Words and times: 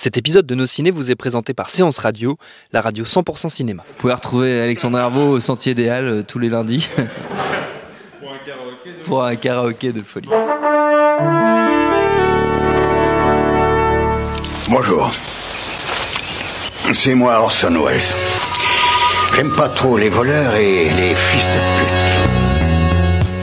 Cet 0.00 0.16
épisode 0.16 0.46
de 0.46 0.54
Nos 0.54 0.68
Ciné 0.68 0.92
vous 0.92 1.10
est 1.10 1.16
présenté 1.16 1.54
par 1.54 1.70
Séance 1.70 1.98
Radio, 1.98 2.38
la 2.72 2.82
radio 2.82 3.04
100% 3.04 3.48
cinéma. 3.48 3.82
Vous 3.88 3.94
pouvez 3.94 4.12
retrouver 4.12 4.60
Alexandre 4.60 4.96
Herbeau 4.96 5.30
au 5.30 5.40
Sentier 5.40 5.74
des 5.74 5.88
Halles 5.88 6.06
euh, 6.06 6.22
tous 6.22 6.38
les 6.38 6.48
lundis. 6.48 6.88
Pour 9.06 9.24
un 9.24 9.34
karaoké 9.34 9.92
de 9.92 10.04
folie. 10.04 10.28
Bonjour. 14.70 15.10
C'est 16.92 17.16
moi 17.16 17.40
Orson 17.40 17.84
Welles. 17.84 18.00
J'aime 19.34 19.50
pas 19.56 19.68
trop 19.68 19.98
les 19.98 20.10
voleurs 20.10 20.54
et 20.54 20.90
les 20.90 21.14
fils 21.16 21.44
de 21.44 21.82
pute. 21.82 21.97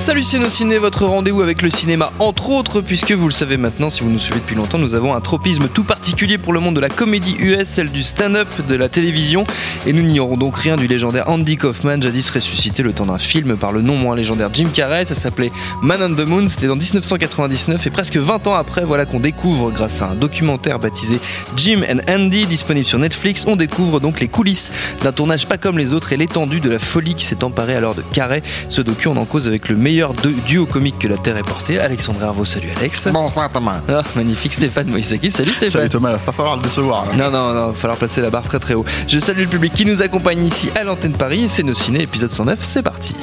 Salut 0.06 0.24
Ciné, 0.24 0.78
votre 0.78 1.06
rendez-vous 1.06 1.42
avec 1.42 1.64
le 1.64 1.72
cinéma 1.72 2.12
entre 2.20 2.52
autres, 2.52 2.82
puisque 2.82 3.12
vous 3.12 3.26
le 3.26 3.32
savez 3.34 3.58
maintenant, 3.58 3.90
si 3.90 4.02
vous 4.02 4.10
nous 4.12 4.20
suivez 4.20 4.40
depuis 4.40 4.56
longtemps, 4.56 4.78
nous 4.78 4.94
avons 4.94 5.16
un 5.16 5.20
tropisme 5.20 5.68
tout 5.68 5.84
particulier 5.84 6.38
pour 6.38 6.54
le 6.54 6.60
monde 6.60 6.76
de 6.76 6.80
la 6.80 6.90
comédie 6.90 7.36
US, 7.40 7.64
celle 7.64 7.90
du 7.90 8.04
stand-up, 8.04 8.48
de 8.70 8.76
la 8.76 8.88
télévision, 8.88 9.46
et 9.88 9.94
nous 9.94 10.04
n'ignorons 10.04 10.38
donc 10.38 10.58
rien 10.58 10.76
du 10.76 10.86
légendaire 10.86 11.28
Andy 11.28 11.58
Kaufman, 11.58 12.00
jadis 12.00 12.30
ressuscité 12.30 12.84
le 12.84 12.94
temps 12.94 13.08
d'un 13.08 13.18
film 13.18 13.58
par 13.58 13.72
le 13.72 13.82
non 13.82 13.96
moins 13.96 14.16
légendaire 14.16 14.52
Jim 14.54 14.68
Carrey, 14.72 15.06
ça 15.06 15.16
s'appelait 15.16 15.52
Man 15.82 16.00
on 16.04 16.16
the 16.16 16.28
Moon, 16.28 16.50
c'était 16.50 16.70
en 16.70 16.76
1999, 16.76 17.88
et 17.88 17.90
presque 17.90 18.18
20 18.18 18.46
ans 18.46 18.54
après, 18.54 18.86
voilà 18.86 19.08
qu'on 19.08 19.20
découvre, 19.20 19.72
grâce 19.72 20.04
à 20.04 20.10
un 20.10 20.16
documentaire 20.16 20.78
baptisé 20.78 21.20
Jim 21.58 21.82
and 21.90 22.02
Andy, 22.08 22.46
disponible 22.46 22.86
sur 22.86 23.00
Netflix, 23.00 23.46
on 23.48 23.56
découvre 23.56 24.00
donc 24.00 24.20
les 24.20 24.28
coulisses 24.28 24.72
d'un 25.02 25.14
tournage 25.14 25.48
pas 25.48 25.58
comme 25.58 25.80
les 25.80 25.96
autres 25.96 26.14
et 26.14 26.18
l'étendue 26.18 26.60
de 26.60 26.70
la 26.70 26.78
folie 26.78 27.16
qui 27.16 27.26
s'est 27.26 27.44
emparée 27.44 27.76
alors 27.76 27.96
de 27.96 28.04
Carrey. 28.14 28.44
Ce 28.70 28.84
docu, 28.84 29.08
en 29.08 29.26
cause 29.26 29.48
avec 29.48 29.68
le 29.68 29.76
meilleur 29.76 29.95
de- 29.96 30.32
duo 30.46 30.66
comique 30.66 31.00
que 31.00 31.08
la 31.08 31.18
Terre 31.18 31.38
ait 31.38 31.42
porté, 31.44 31.80
Alexandre 31.80 32.22
Herveau, 32.22 32.44
salut 32.46 32.68
Alex. 32.78 33.08
Bonsoir 33.12 33.50
Thomas. 33.52 33.80
Ah, 33.90 34.02
magnifique 34.16 34.54
Stéphane 34.54 34.88
Moïsaki, 34.90 35.32
salut 35.32 35.52
Stéphane. 35.52 35.70
Salut 35.72 35.90
Thomas, 35.90 36.12
va 36.14 36.18
pas 36.18 36.32
falloir 36.32 36.58
le 36.58 36.64
décevoir. 36.64 37.06
là. 37.06 37.16
Non, 37.16 37.32
non, 37.32 37.54
non, 37.54 37.68
il 37.70 37.74
va 37.74 37.80
falloir 37.80 37.98
placer 37.98 38.22
la 38.22 38.30
barre 38.30 38.44
très 38.44 38.60
très 38.60 38.74
haut. 38.74 38.86
Je 39.08 39.20
salue 39.20 39.42
le 39.42 39.48
public 39.48 39.74
qui 39.74 39.86
nous 39.86 40.02
accompagne 40.02 40.44
ici 40.46 40.70
à 40.76 40.84
l'antenne 40.84 41.14
Paris 41.14 41.46
et 41.46 41.48
c'est 41.48 41.64
nos 41.64 41.74
ciné, 41.74 42.02
épisode 42.02 42.32
109, 42.32 42.60
c'est 42.62 42.84
parti. 42.84 43.16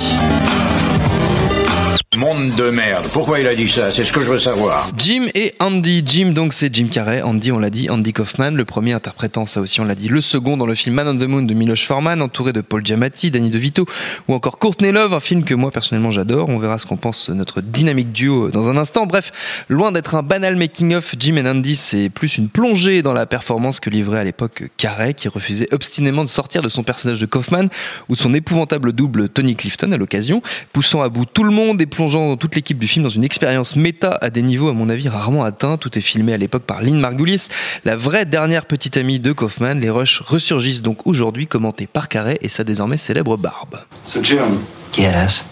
Monde 2.15 2.55
de 2.57 2.69
merde. 2.69 3.07
Pourquoi 3.11 3.41
il 3.41 3.47
a 3.47 3.55
dit 3.55 3.71
ça? 3.71 3.91
C'est 3.91 4.05
ce 4.05 4.13
que 4.13 4.21
je 4.21 4.27
veux 4.27 4.39
savoir. 4.39 4.91
Jim 4.99 5.29
et 5.35 5.55
Andy. 5.61 6.03
Jim, 6.05 6.33
donc 6.33 6.53
c'est 6.53 6.73
Jim 6.73 6.89
Carrey. 6.93 7.23
Andy, 7.23 7.51
on 7.53 7.59
l'a 7.59 7.71
dit, 7.71 7.89
Andy 7.89 8.13
Kaufman, 8.13 8.51
le 8.51 8.67
premier 8.67 8.93
interprétant, 8.93 9.47
ça 9.47 9.63
aussi 9.63 9.81
on 9.81 9.85
l'a 9.85 9.95
dit, 9.95 10.09
le 10.09 10.21
second 10.21 10.59
dans 10.59 10.67
le 10.67 10.75
film 10.75 10.95
Man 10.95 11.09
on 11.09 11.17
the 11.17 11.27
Moon 11.27 11.41
de 11.41 11.55
Miloš 11.55 11.87
Forman, 11.87 12.21
entouré 12.21 12.53
de 12.53 12.61
Paul 12.61 12.85
Giamatti, 12.85 13.31
Danny 13.31 13.49
DeVito 13.49 13.87
ou 14.29 14.35
encore 14.35 14.59
Courtney 14.59 14.93
Love, 14.93 15.15
un 15.15 15.21
film 15.21 15.43
que 15.43 15.55
moi 15.55 15.71
personnellement 15.71 16.11
j'adore. 16.11 16.51
On 16.51 16.59
verra 16.59 16.79
ce 16.79 16.85
qu'en 16.85 16.99
pense 16.99 17.31
notre 17.31 17.63
dynamique 17.63 18.13
duo 18.13 18.51
dans 18.51 18.69
un 18.69 18.77
instant. 18.77 19.07
Bref, 19.07 19.65
loin 19.71 19.91
d'être 19.91 20.15
un 20.15 20.23
banal 20.23 20.55
making-of, 20.57 21.15
Jim 21.19 21.37
et 21.37 21.49
Andy, 21.49 21.77
c'est 21.77 22.11
plus 22.11 22.37
une 22.37 22.51
plongée 22.51 23.01
dans 23.01 23.15
la 23.15 23.25
performance 23.25 23.81
que 23.81 23.89
livrait 23.89 24.21
à 24.21 24.25
l'époque 24.25 24.65
Carrey, 24.77 25.15
qui 25.15 25.29
refusait 25.29 25.69
obstinément 25.73 26.25
de 26.25 26.29
sortir 26.29 26.61
de 26.61 26.69
son 26.69 26.83
personnage 26.83 27.21
de 27.21 27.27
Kaufman 27.27 27.69
ou 28.11 28.17
de 28.17 28.21
son 28.21 28.35
épouvantable 28.35 28.93
double 28.93 29.31
Tony 29.31 29.57
Clifton 29.57 29.93
à 29.93 29.97
l'occasion, 29.97 30.43
poussant 30.75 31.01
à 31.01 31.09
bout 31.09 31.25
tout 31.25 31.45
le 31.45 31.53
monde 31.53 31.81
et 31.81 31.87
plongeant 31.87 32.02
toute 32.39 32.55
l'équipe 32.55 32.79
du 32.79 32.87
film 32.87 33.03
dans 33.05 33.09
une 33.11 33.25
expérience 33.25 33.77
méta 33.77 34.19
à 34.21 34.31
des 34.31 34.43
niveaux 34.43 34.69
à 34.69 34.73
mon 34.73 34.89
avis 34.89 35.09
rarement 35.09 35.45
atteints. 35.45 35.77
Tout 35.77 35.97
est 35.99 36.03
filmé 36.03 36.33
à 36.33 36.37
l'époque 36.37 36.65
par 36.65 36.83
Lynn 36.83 36.99
Margulies, 36.99 37.49
la 37.85 37.97
vraie 37.97 38.25
dernière 38.27 38.65
petite 38.67 38.97
amie 38.97 39.21
de 39.21 39.33
Kaufman. 39.33 39.75
Les 39.75 39.91
rushs 39.91 40.21
ressurgissent 40.21 40.83
donc 40.83 41.07
aujourd'hui 41.07 41.47
commentés 41.47 41.87
par 41.87 42.09
Carrey 42.09 42.39
et 42.43 42.49
sa 42.49 42.65
désormais 42.65 42.97
célèbre 42.97 43.37
barbe. 43.37 43.79
So, 44.03 44.21
Jim, 44.23 44.59
Yes. 44.97 45.45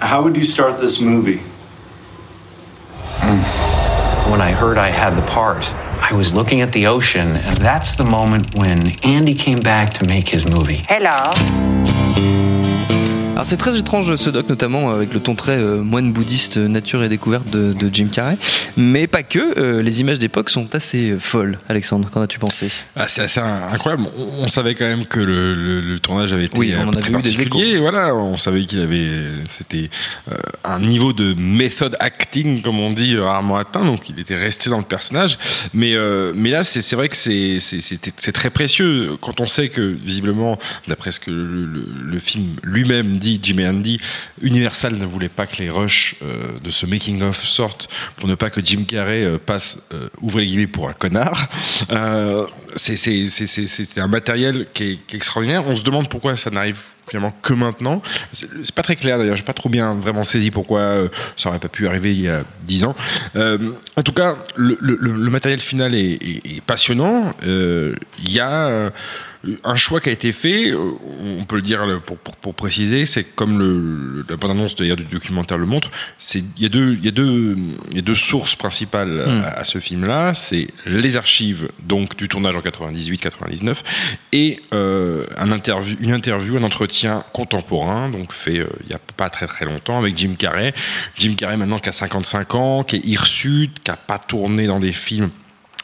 how 0.00 0.22
would 0.22 0.36
you 0.36 0.44
start 0.44 0.78
this 0.80 1.00
movie? 1.00 1.40
When 4.30 4.40
I 4.40 4.52
heard 4.52 4.76
I 4.78 4.90
had 4.90 5.16
the 5.16 5.22
part, 5.26 5.72
I 6.00 6.14
was 6.14 6.32
looking 6.34 6.60
at 6.60 6.72
the 6.72 6.86
ocean, 6.86 7.36
and 7.48 7.58
that's 7.60 7.94
the 7.96 8.04
moment 8.04 8.54
when 8.56 8.80
Andy 9.04 9.34
came 9.34 9.60
back 9.60 9.94
to 9.94 10.04
make 10.06 10.28
his 10.28 10.44
movie. 10.46 10.82
Alors 13.36 13.46
c'est 13.46 13.58
très 13.58 13.78
étrange 13.78 14.16
ce 14.16 14.30
doc, 14.30 14.48
notamment 14.48 14.88
avec 14.90 15.12
le 15.12 15.20
ton 15.20 15.34
très 15.34 15.58
euh, 15.58 15.82
moine 15.82 16.10
bouddhiste 16.10 16.56
euh, 16.56 16.68
nature 16.68 17.02
et 17.04 17.10
découverte 17.10 17.50
de, 17.50 17.70
de 17.74 17.90
Jim 17.94 18.06
Carrey, 18.10 18.38
mais 18.78 19.06
pas 19.06 19.22
que. 19.22 19.58
euh, 19.58 19.82
les 19.82 20.00
images 20.00 20.18
d'époque 20.18 20.48
sont 20.48 20.74
assez 20.74 21.10
euh, 21.10 21.18
folles. 21.18 21.58
Alexandre, 21.68 22.08
qu'en 22.10 22.22
as-tu 22.22 22.38
pensé? 22.38 22.70
Ah, 22.96 23.04
c'est 23.08 23.20
assez 23.20 23.38
incroyable. 23.40 24.04
On, 24.16 24.44
on 24.44 24.48
savait 24.48 24.74
quand 24.74 24.86
même 24.86 25.04
que 25.04 25.20
le, 25.20 25.52
le- 25.54 25.82
le 25.82 25.98
tournage 25.98 26.32
avait 26.32 26.46
été 26.46 26.58
Oui, 26.58 26.72
on 26.78 26.84
en 26.84 26.86
euh, 26.86 26.92
avait 26.92 27.00
très 27.02 27.10
eu 27.10 27.22
des 27.22 27.30
particulier. 27.34 27.78
Voilà, 27.78 28.14
on 28.14 28.38
savait 28.38 28.64
qu'il 28.64 28.80
avait, 28.80 29.12
c'était 29.50 29.90
euh, 30.32 30.34
un 30.64 30.78
niveau 30.80 31.12
de 31.12 31.34
method 31.34 31.94
acting, 32.00 32.62
comme 32.62 32.80
on 32.80 32.90
dit, 32.90 33.16
euh, 33.16 33.24
rarement 33.24 33.58
atteint. 33.58 33.84
Donc, 33.84 34.08
il 34.08 34.18
était 34.18 34.36
resté 34.38 34.70
dans 34.70 34.78
le 34.78 34.84
personnage. 34.84 35.36
Mais, 35.74 35.94
euh, 35.94 36.32
mais 36.34 36.48
là, 36.48 36.64
c'est 36.64 36.96
vrai 36.96 37.10
que 37.10 37.16
c'est 37.16 38.32
très 38.32 38.48
précieux 38.48 39.10
quand 39.20 39.40
on 39.40 39.46
sait 39.46 39.68
que 39.68 39.82
visiblement, 39.82 40.58
d'après 40.88 41.12
ce 41.12 41.20
que 41.20 41.30
le, 41.30 41.66
le- 41.66 41.86
le 42.02 42.18
film 42.18 42.54
lui-même 42.62 43.12
dit, 43.18 43.25
Jim 43.42 43.58
et 43.58 43.68
Andy, 43.68 44.00
Universal 44.40 44.94
ne 44.94 45.06
voulait 45.06 45.28
pas 45.28 45.46
que 45.46 45.56
les 45.62 45.70
rushs 45.70 46.16
euh, 46.22 46.58
de 46.62 46.70
ce 46.70 46.86
making 46.86 47.22
of 47.22 47.42
sortent 47.42 47.88
pour 48.16 48.28
ne 48.28 48.34
pas 48.34 48.50
que 48.50 48.64
Jim 48.64 48.84
Carrey 48.86 49.24
euh, 49.24 49.38
passe, 49.38 49.78
euh, 49.92 50.08
ouvrez 50.20 50.42
les 50.42 50.46
guillemets, 50.46 50.66
pour 50.66 50.88
un 50.88 50.92
connard. 50.92 51.48
C'est- 52.76 53.98
un 53.98 54.08
matériel 54.08 54.66
qui 54.72 55.00
est, 55.10 55.14
extraordinaire. 55.14 55.66
On 55.66 55.74
se 55.74 55.82
demande 55.82 56.08
pourquoi 56.08 56.36
ça 56.36 56.50
n'arrive 56.50 56.78
finalement 57.08 57.32
que 57.42 57.54
maintenant. 57.54 58.02
C'est 58.32 58.74
pas 58.74 58.82
très 58.82 58.96
clair 58.96 59.18
d'ailleurs. 59.18 59.36
J'ai 59.36 59.42
pas 59.42 59.52
trop 59.52 59.68
bien 59.68 59.94
vraiment 59.94 60.24
saisi 60.24 60.50
pourquoi 60.50 61.08
ça 61.36 61.48
aurait 61.48 61.58
pas 61.58 61.68
pu 61.68 61.86
arriver 61.86 62.12
il 62.12 62.20
y 62.20 62.28
a 62.28 62.42
dix 62.64 62.84
ans. 62.84 62.94
En 63.34 64.02
tout 64.04 64.12
cas, 64.12 64.36
le, 64.56 65.30
matériel 65.30 65.60
final 65.60 65.94
est, 65.94 66.60
passionnant. 66.66 67.32
Il 67.42 68.30
y 68.30 68.40
a 68.40 68.92
un 69.64 69.74
choix 69.74 70.00
qui 70.00 70.08
a 70.08 70.12
été 70.12 70.32
fait, 70.32 70.70
euh, 70.70 70.92
on 71.40 71.44
peut 71.44 71.56
le 71.56 71.62
dire 71.62 71.84
pour, 72.04 72.18
pour, 72.18 72.36
pour 72.36 72.54
préciser, 72.54 73.06
c'est 73.06 73.24
comme 73.24 73.58
le, 73.58 74.24
la 74.28 74.36
bande-annonce 74.36 74.76
d'ailleurs 74.76 74.96
du 74.96 75.04
documentaire 75.04 75.58
le 75.58 75.66
montre, 75.66 75.90
c'est 76.18 76.42
il 76.56 76.62
y 76.62 76.66
a 76.66 76.68
deux 76.68 76.94
y 77.02 77.08
a 77.08 77.10
deux 77.10 77.56
y 77.92 77.98
a 77.98 78.02
deux 78.02 78.14
sources 78.14 78.54
principales 78.54 79.06
Hmm. 79.26 79.42
à, 79.44 79.60
à 79.60 79.64
ce 79.64 79.78
film-là, 79.78 80.34
c'est 80.34 80.68
les 80.84 81.16
archives 81.16 81.68
donc 81.82 82.16
du 82.16 82.28
tournage 82.28 82.56
en 82.56 82.60
98-99 82.60 83.76
et 84.32 84.60
euh, 84.74 85.26
un 85.36 85.50
interview 85.50 85.96
une 86.00 86.12
interview 86.12 86.56
un 86.56 86.62
entretien 86.62 87.24
contemporain 87.32 88.08
donc 88.08 88.32
fait 88.32 88.58
euh, 88.58 88.68
il 88.84 88.90
y 88.90 88.94
a 88.94 89.00
pas 89.16 89.30
très 89.30 89.46
très 89.46 89.64
longtemps 89.64 89.98
avec 89.98 90.16
Jim 90.16 90.34
Carrey, 90.38 90.74
Jim 91.16 91.34
Carrey 91.36 91.56
maintenant 91.56 91.78
qui 91.78 91.88
a 91.88 91.92
55 91.92 92.54
ans, 92.54 92.82
qui 92.82 92.96
est 92.96 93.06
hirsute, 93.06 93.82
qui 93.82 93.90
a 93.90 93.96
pas 93.96 94.18
tourné 94.18 94.66
dans 94.66 94.80
des 94.80 94.92
films 94.92 95.30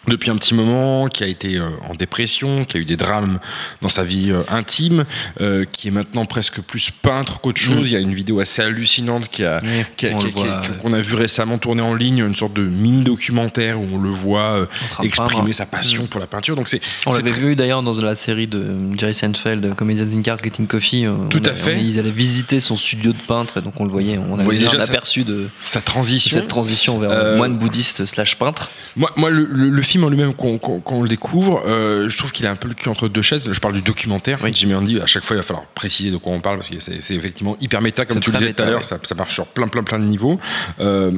depuis 0.09 0.31
un 0.31 0.37
petit 0.37 0.55
moment, 0.55 1.07
qui 1.09 1.23
a 1.23 1.27
été 1.27 1.57
euh, 1.57 1.69
en 1.89 1.95
dépression, 1.95 2.65
qui 2.65 2.77
a 2.77 2.81
eu 2.81 2.85
des 2.85 2.97
drames 2.97 3.39
dans 3.83 3.89
sa 3.89 4.03
vie 4.03 4.31
euh, 4.31 4.43
intime, 4.49 5.05
euh, 5.41 5.65
qui 5.71 5.89
est 5.89 5.91
maintenant 5.93 6.25
presque 6.27 6.61
plus 6.61 6.91
peintre 6.91 7.41
qu'autre 7.41 7.61
chose. 7.61 7.91
Il 7.91 7.95
y 7.95 7.97
a 7.97 8.01
une 8.01 8.15
vidéo 8.15 8.41
assez 8.41 8.63
hallucinante 8.63 9.29
qui 9.29 9.45
a, 9.45 9.61
Mm. 9.63 9.67
Oui, 9.67 9.85
qui 9.97 10.07
a- 10.07 10.11
on 10.15 10.19
qui 10.19 10.25
a- 10.25 10.27
le 10.27 10.33
qui 10.33 10.39
a- 10.41 10.43
voit, 10.45 10.61
qui- 10.63 10.71
ouais. 10.71 10.77
qu'on 10.83 10.93
a 10.93 11.01
vu 11.01 11.15
récemment 11.15 11.59
tourner 11.59 11.83
en 11.83 11.95
ligne, 11.95 12.19
une 12.19 12.35
sorte 12.35 12.53
de 12.55 12.63
mini 12.63 13.03
documentaire 13.03 13.79
où 13.81 13.87
on 13.93 13.99
le 13.99 14.11
voit 14.11 14.67
exprimer 15.03 15.53
sa 15.53 15.67
passion 15.67 16.07
pour 16.07 16.21
la 16.21 16.27
peinture. 16.27 16.57
Donc 16.57 16.69
c'est 16.69 16.81
On 17.07 17.13
l'avait 17.13 17.31
vu 17.31 17.55
d'ailleurs 17.57 17.83
dans 17.83 17.95
la 17.95 18.15
série 18.15 18.47
de 18.47 18.77
Jerry 18.97 19.15
Seinfeld, 19.15 19.75
Comedians 19.75 20.07
in 20.17 20.23
Car 20.23 20.39
Getting 20.43 20.67
Coffee. 20.67 21.07
Tout 21.31 21.43
à 21.45 21.55
fait. 21.55 21.81
ils 21.83 21.99
allaient 21.99 22.11
visiter 22.11 22.61
son 22.61 22.77
studio 22.77 23.13
de 23.13 23.19
peintre, 23.27 23.59
et 23.59 23.61
donc 23.63 23.75
on 23.81 23.85
le 23.85 23.91
voyait. 23.91 24.19
On 24.19 24.39
avait 24.39 24.59
déjà 24.59 24.77
un 24.79 24.81
aperçu 24.81 25.25
de 25.25 25.49
sa 25.63 25.81
transition. 25.81 26.37
cette 26.39 26.49
transition 26.49 26.99
vers 26.99 27.11
Euh, 27.11 27.37
moine 27.37 27.57
bouddhiste 27.59 28.07
slash 28.07 28.37
peintre. 28.37 28.71
Moi, 28.97 29.11
moi 29.17 29.31
le, 29.31 29.47
le- 29.51 29.69
le 29.71 29.83
film 29.93 30.05
en 30.05 30.09
lui-même, 30.09 30.35
qu'on 30.35 30.59
qu'on- 30.59 30.81
qu'on 30.81 31.03
le 31.03 31.09
découvre, 31.09 31.63
euh, 31.67 32.09
je 32.09 32.17
trouve 32.19 32.33
qu'il 32.33 32.47
a 32.47 32.51
un 32.51 32.57
peu 32.57 32.69
le 32.69 32.75
cul 32.75 32.89
entre 32.89 33.09
deux 33.09 33.23
chaises. 33.23 33.49
Je 33.53 33.61
parle 33.61 33.75
du 33.75 33.83
documentaire. 33.83 34.39
Jimmy 34.53 34.75
Andy, 34.75 35.01
à 35.01 35.07
chaque 35.07 35.25
fois, 35.25 35.37
il 35.37 35.39
va 35.39 35.43
falloir 35.45 35.67
préciser 35.67 36.11
de 36.11 36.17
quoi 36.17 36.33
on 36.33 36.41
parle 36.41 36.59
parce 36.59 36.69
que 36.71 36.81
c'est 36.81 37.15
effectivement 37.15 37.57
hyper 37.61 37.81
méta, 37.83 38.05
comme 38.05 38.21
tu 38.21 38.31
le 38.31 38.39
disais 38.39 38.53
tout 38.55 38.63
à 38.63 38.67
l'heure. 38.67 38.79
ouais. 38.79 38.83
Ça, 38.85 38.99
ça 39.03 39.15
marche 39.15 39.35
sur 39.35 39.47
plein, 39.47 39.69
plein, 39.69 39.83
plein 39.83 39.99
de 39.99 40.05
niveaux. 40.05 40.39
Euh, 40.81 41.13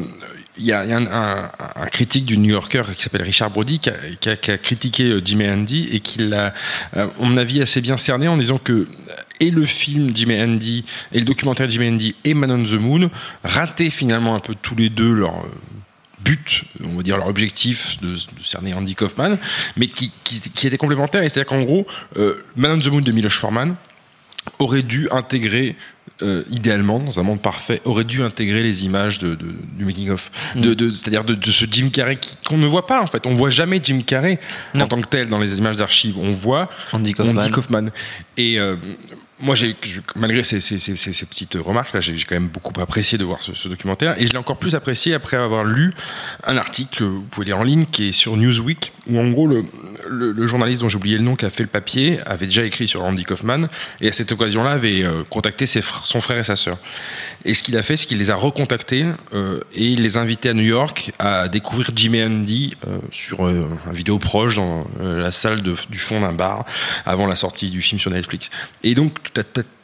Il 0.56 0.64
y 0.64 0.70
a, 0.72 0.82
un, 0.82 1.06
un- 1.06 1.50
un 1.74 1.86
critique 1.86 2.26
du 2.26 2.38
New 2.38 2.50
Yorker 2.50 2.82
qui 2.94 3.02
s'appelle 3.02 3.22
Richard 3.22 3.50
Brody 3.50 3.80
qui 3.80 3.90
a, 3.90 3.94
qui 4.20 4.28
a- 4.28 4.36
qui 4.36 4.50
a 4.52 4.58
critiqué 4.58 5.02
euh, 5.10 5.20
Jimmy 5.24 5.48
Andy 5.50 5.88
et 5.90 5.98
qui 5.98 6.18
l'a, 6.20 6.54
à 6.96 7.08
mon 7.18 7.36
avis, 7.36 7.60
assez 7.60 7.80
bien 7.80 7.96
cerné 7.96 8.28
en 8.28 8.36
disant 8.36 8.58
que 8.58 8.86
et 9.40 9.50
le 9.50 9.66
film 9.66 10.14
Jimmy 10.14 10.40
Andy 10.40 10.84
et 11.12 11.18
le 11.18 11.24
documentaire 11.24 11.68
Jimmy 11.68 11.88
Andy 11.88 12.14
et 12.24 12.34
Man 12.34 12.52
on 12.52 12.62
the 12.64 12.80
Moon 12.80 13.10
rataient 13.42 13.90
finalement 13.90 14.36
un 14.36 14.38
peu 14.38 14.54
tous 14.62 14.76
les 14.76 14.90
deux 14.90 15.12
leur 15.12 15.44
but, 16.24 16.64
on 16.84 16.96
va 16.96 17.02
dire 17.02 17.16
leur 17.16 17.26
objectif 17.28 17.96
de, 18.00 18.14
de 18.14 18.42
cerner 18.42 18.72
Andy 18.74 18.94
Kaufman, 18.94 19.36
mais 19.76 19.86
qui, 19.88 20.10
qui, 20.24 20.40
qui 20.40 20.66
était 20.66 20.76
complémentaire. 20.78 21.20
C'est-à-dire 21.22 21.46
qu'en 21.46 21.62
gros, 21.62 21.86
euh, 22.16 22.42
Man 22.56 22.72
on 22.72 22.78
the 22.78 22.86
Moon 22.86 23.00
de 23.00 23.12
Miloš 23.12 23.38
Forman 23.38 23.74
aurait 24.58 24.82
dû 24.82 25.08
intégrer 25.10 25.76
euh, 26.22 26.44
idéalement, 26.50 27.00
dans 27.00 27.18
un 27.18 27.22
monde 27.24 27.42
parfait, 27.42 27.80
aurait 27.84 28.04
dû 28.04 28.22
intégrer 28.22 28.62
les 28.62 28.84
images 28.84 29.18
de, 29.18 29.34
de- 29.34 29.54
du 29.76 29.84
making 29.84 30.10
of, 30.10 30.30
de, 30.54 30.72
de- 30.74 30.92
c'est-à-dire 30.92 31.24
de, 31.24 31.34
de 31.34 31.50
ce 31.50 31.64
Jim 31.68 31.88
Carrey 31.90 32.16
qui- 32.16 32.36
qu'on 32.46 32.56
ne 32.58 32.66
voit 32.66 32.86
pas 32.86 33.02
en 33.02 33.06
fait. 33.06 33.26
On 33.26 33.34
voit 33.34 33.50
jamais 33.50 33.80
Jim 33.82 34.00
Carrey 34.06 34.38
en 34.78 34.86
tant 34.86 35.00
que 35.00 35.08
tel 35.08 35.28
dans 35.28 35.38
les 35.38 35.58
images 35.58 35.76
d'archives. 35.76 36.16
On 36.18 36.30
voit 36.30 36.70
Andy 36.92 37.14
Kaufman. 37.14 37.50
Kaufman. 37.50 37.90
Et 38.36 38.60
euh, 38.60 38.76
moi, 39.40 39.54
j'ai, 39.54 39.74
malgré 40.16 40.44
ces, 40.44 40.60
ces- 40.60 40.78
ces- 40.78 40.96
ces- 40.96 41.26
petites 41.26 41.54
remarques 41.54 41.92
là, 41.92 42.00
j'ai 42.00 42.16
j'ai 42.16 42.24
quand 42.24 42.36
même 42.36 42.48
beaucoup 42.48 42.72
apprécié 42.80 43.18
de 43.18 43.24
voir 43.24 43.42
ce, 43.42 43.52
ce 43.54 43.68
documentaire. 43.68 44.14
Et 44.20 44.26
je 44.26 44.32
l'ai 44.32 44.38
encore 44.38 44.58
plus 44.58 44.74
apprécié 44.74 45.12
après 45.14 45.36
avoir 45.36 45.64
lu 45.64 45.92
un 46.44 46.56
article, 46.56 47.02
vous 47.04 47.22
pouvez 47.22 47.46
lire 47.46 47.58
en 47.58 47.64
ligne, 47.64 47.84
qui 47.86 48.08
est 48.08 48.12
sur 48.12 48.36
Newsweek, 48.36 48.92
où 49.08 49.18
en 49.18 49.28
gros 49.28 49.46
le, 49.46 49.64
le, 50.08 50.32
le 50.32 50.46
journaliste 50.46 50.82
dont 50.82 50.88
j'ai 50.88 50.96
oublié 50.96 51.16
le 51.18 51.24
nom 51.24 51.34
qui 51.36 51.44
a 51.44 51.50
fait 51.50 51.62
le 51.64 51.68
papier 51.68 52.20
avait 52.26 52.46
déjà 52.46 52.64
écrit 52.64 52.86
sur 52.86 53.02
Andy 53.02 53.24
Kaufman 53.24 53.66
et 54.00 54.08
à 54.08 54.12
cette 54.12 54.30
occasion-là 54.32 54.70
avait 54.70 55.02
euh, 55.02 55.24
contacté 55.28 55.66
ses 55.66 55.80
fr- 55.80 56.04
son 56.06 56.20
frère 56.20 56.38
et 56.38 56.44
sa 56.44 56.56
sœur. 56.56 56.78
Et 57.44 57.54
ce 57.54 57.62
qu'il 57.62 57.76
a 57.76 57.82
fait, 57.82 57.96
c'est 57.96 58.06
qu'il 58.06 58.18
les 58.18 58.30
a 58.30 58.36
recontactés 58.36 59.04
euh, 59.34 59.60
et 59.74 59.84
il 59.84 60.02
les 60.02 60.16
a 60.16 60.20
invités 60.20 60.48
à 60.50 60.54
New 60.54 60.62
York 60.62 61.12
à 61.18 61.48
découvrir 61.48 61.90
Jimmy 61.94 62.22
Andy 62.22 62.74
euh, 62.86 62.98
sur 63.10 63.46
euh, 63.46 63.68
un 63.88 63.92
vidéo 63.92 64.18
proche 64.18 64.56
dans 64.56 64.86
euh, 65.00 65.20
la 65.20 65.30
salle 65.32 65.60
de- 65.62 65.74
du 65.90 65.98
fond 65.98 66.20
d'un 66.20 66.32
bar 66.32 66.64
avant 67.04 67.26
la 67.26 67.34
sortie 67.36 67.70
du 67.70 67.82
film 67.82 67.98
sur 67.98 68.10
Netflix. 68.10 68.48
Et 68.82 68.94
donc, 68.94 69.18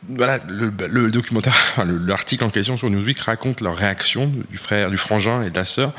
voilà, 0.08 0.38
le, 0.48 0.72
le 0.88 1.10
documentaire, 1.10 1.52
enfin, 1.76 1.84
l'article 2.06 2.44
en 2.44 2.50
question 2.50 2.76
sur 2.76 2.88
Newsweek 2.90 3.20
raconte 3.20 3.60
leur 3.60 3.76
réaction 3.76 4.32
du 4.50 4.56
frère, 4.56 4.90
du 4.90 4.96
frangin 4.96 5.42
et 5.42 5.50
de 5.50 5.56
la 5.56 5.64
sœur. 5.64 5.92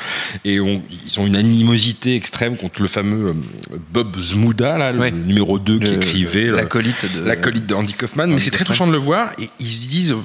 Et 0.45 0.59
on- 0.59 0.81
ils 1.05 1.19
ont 1.19 1.25
une 1.25 1.35
animosité 1.35 2.15
extrême 2.15 2.57
contre 2.57 2.81
le 2.81 2.88
fameux 2.88 3.29
euh, 3.29 3.77
Bob 3.91 4.19
Zmuda, 4.19 4.77
là, 4.77 4.91
le 4.91 4.99
Ouais. 4.99 5.11
numéro 5.11 5.59
2 5.59 5.79
qui 5.79 5.91
Le- 5.91 5.97
écrivait. 5.97 6.47
euh, 6.49 6.55
l'acolyte 6.55 7.05
de- 7.15 7.23
l'acolyte 7.23 7.65
de 7.67 7.75
Andy 7.75 7.93
Kaufman. 7.93 8.27
Mais 8.27 8.33
Andy 8.33 8.43
c'est 8.43 8.51
très 8.51 8.65
touchant 8.65 8.88
de 8.88 8.91
le 8.91 8.97
voir. 8.97 9.31
Et 9.39 9.49
ils 9.59 9.65
se 9.71 9.88
disent. 9.89 10.15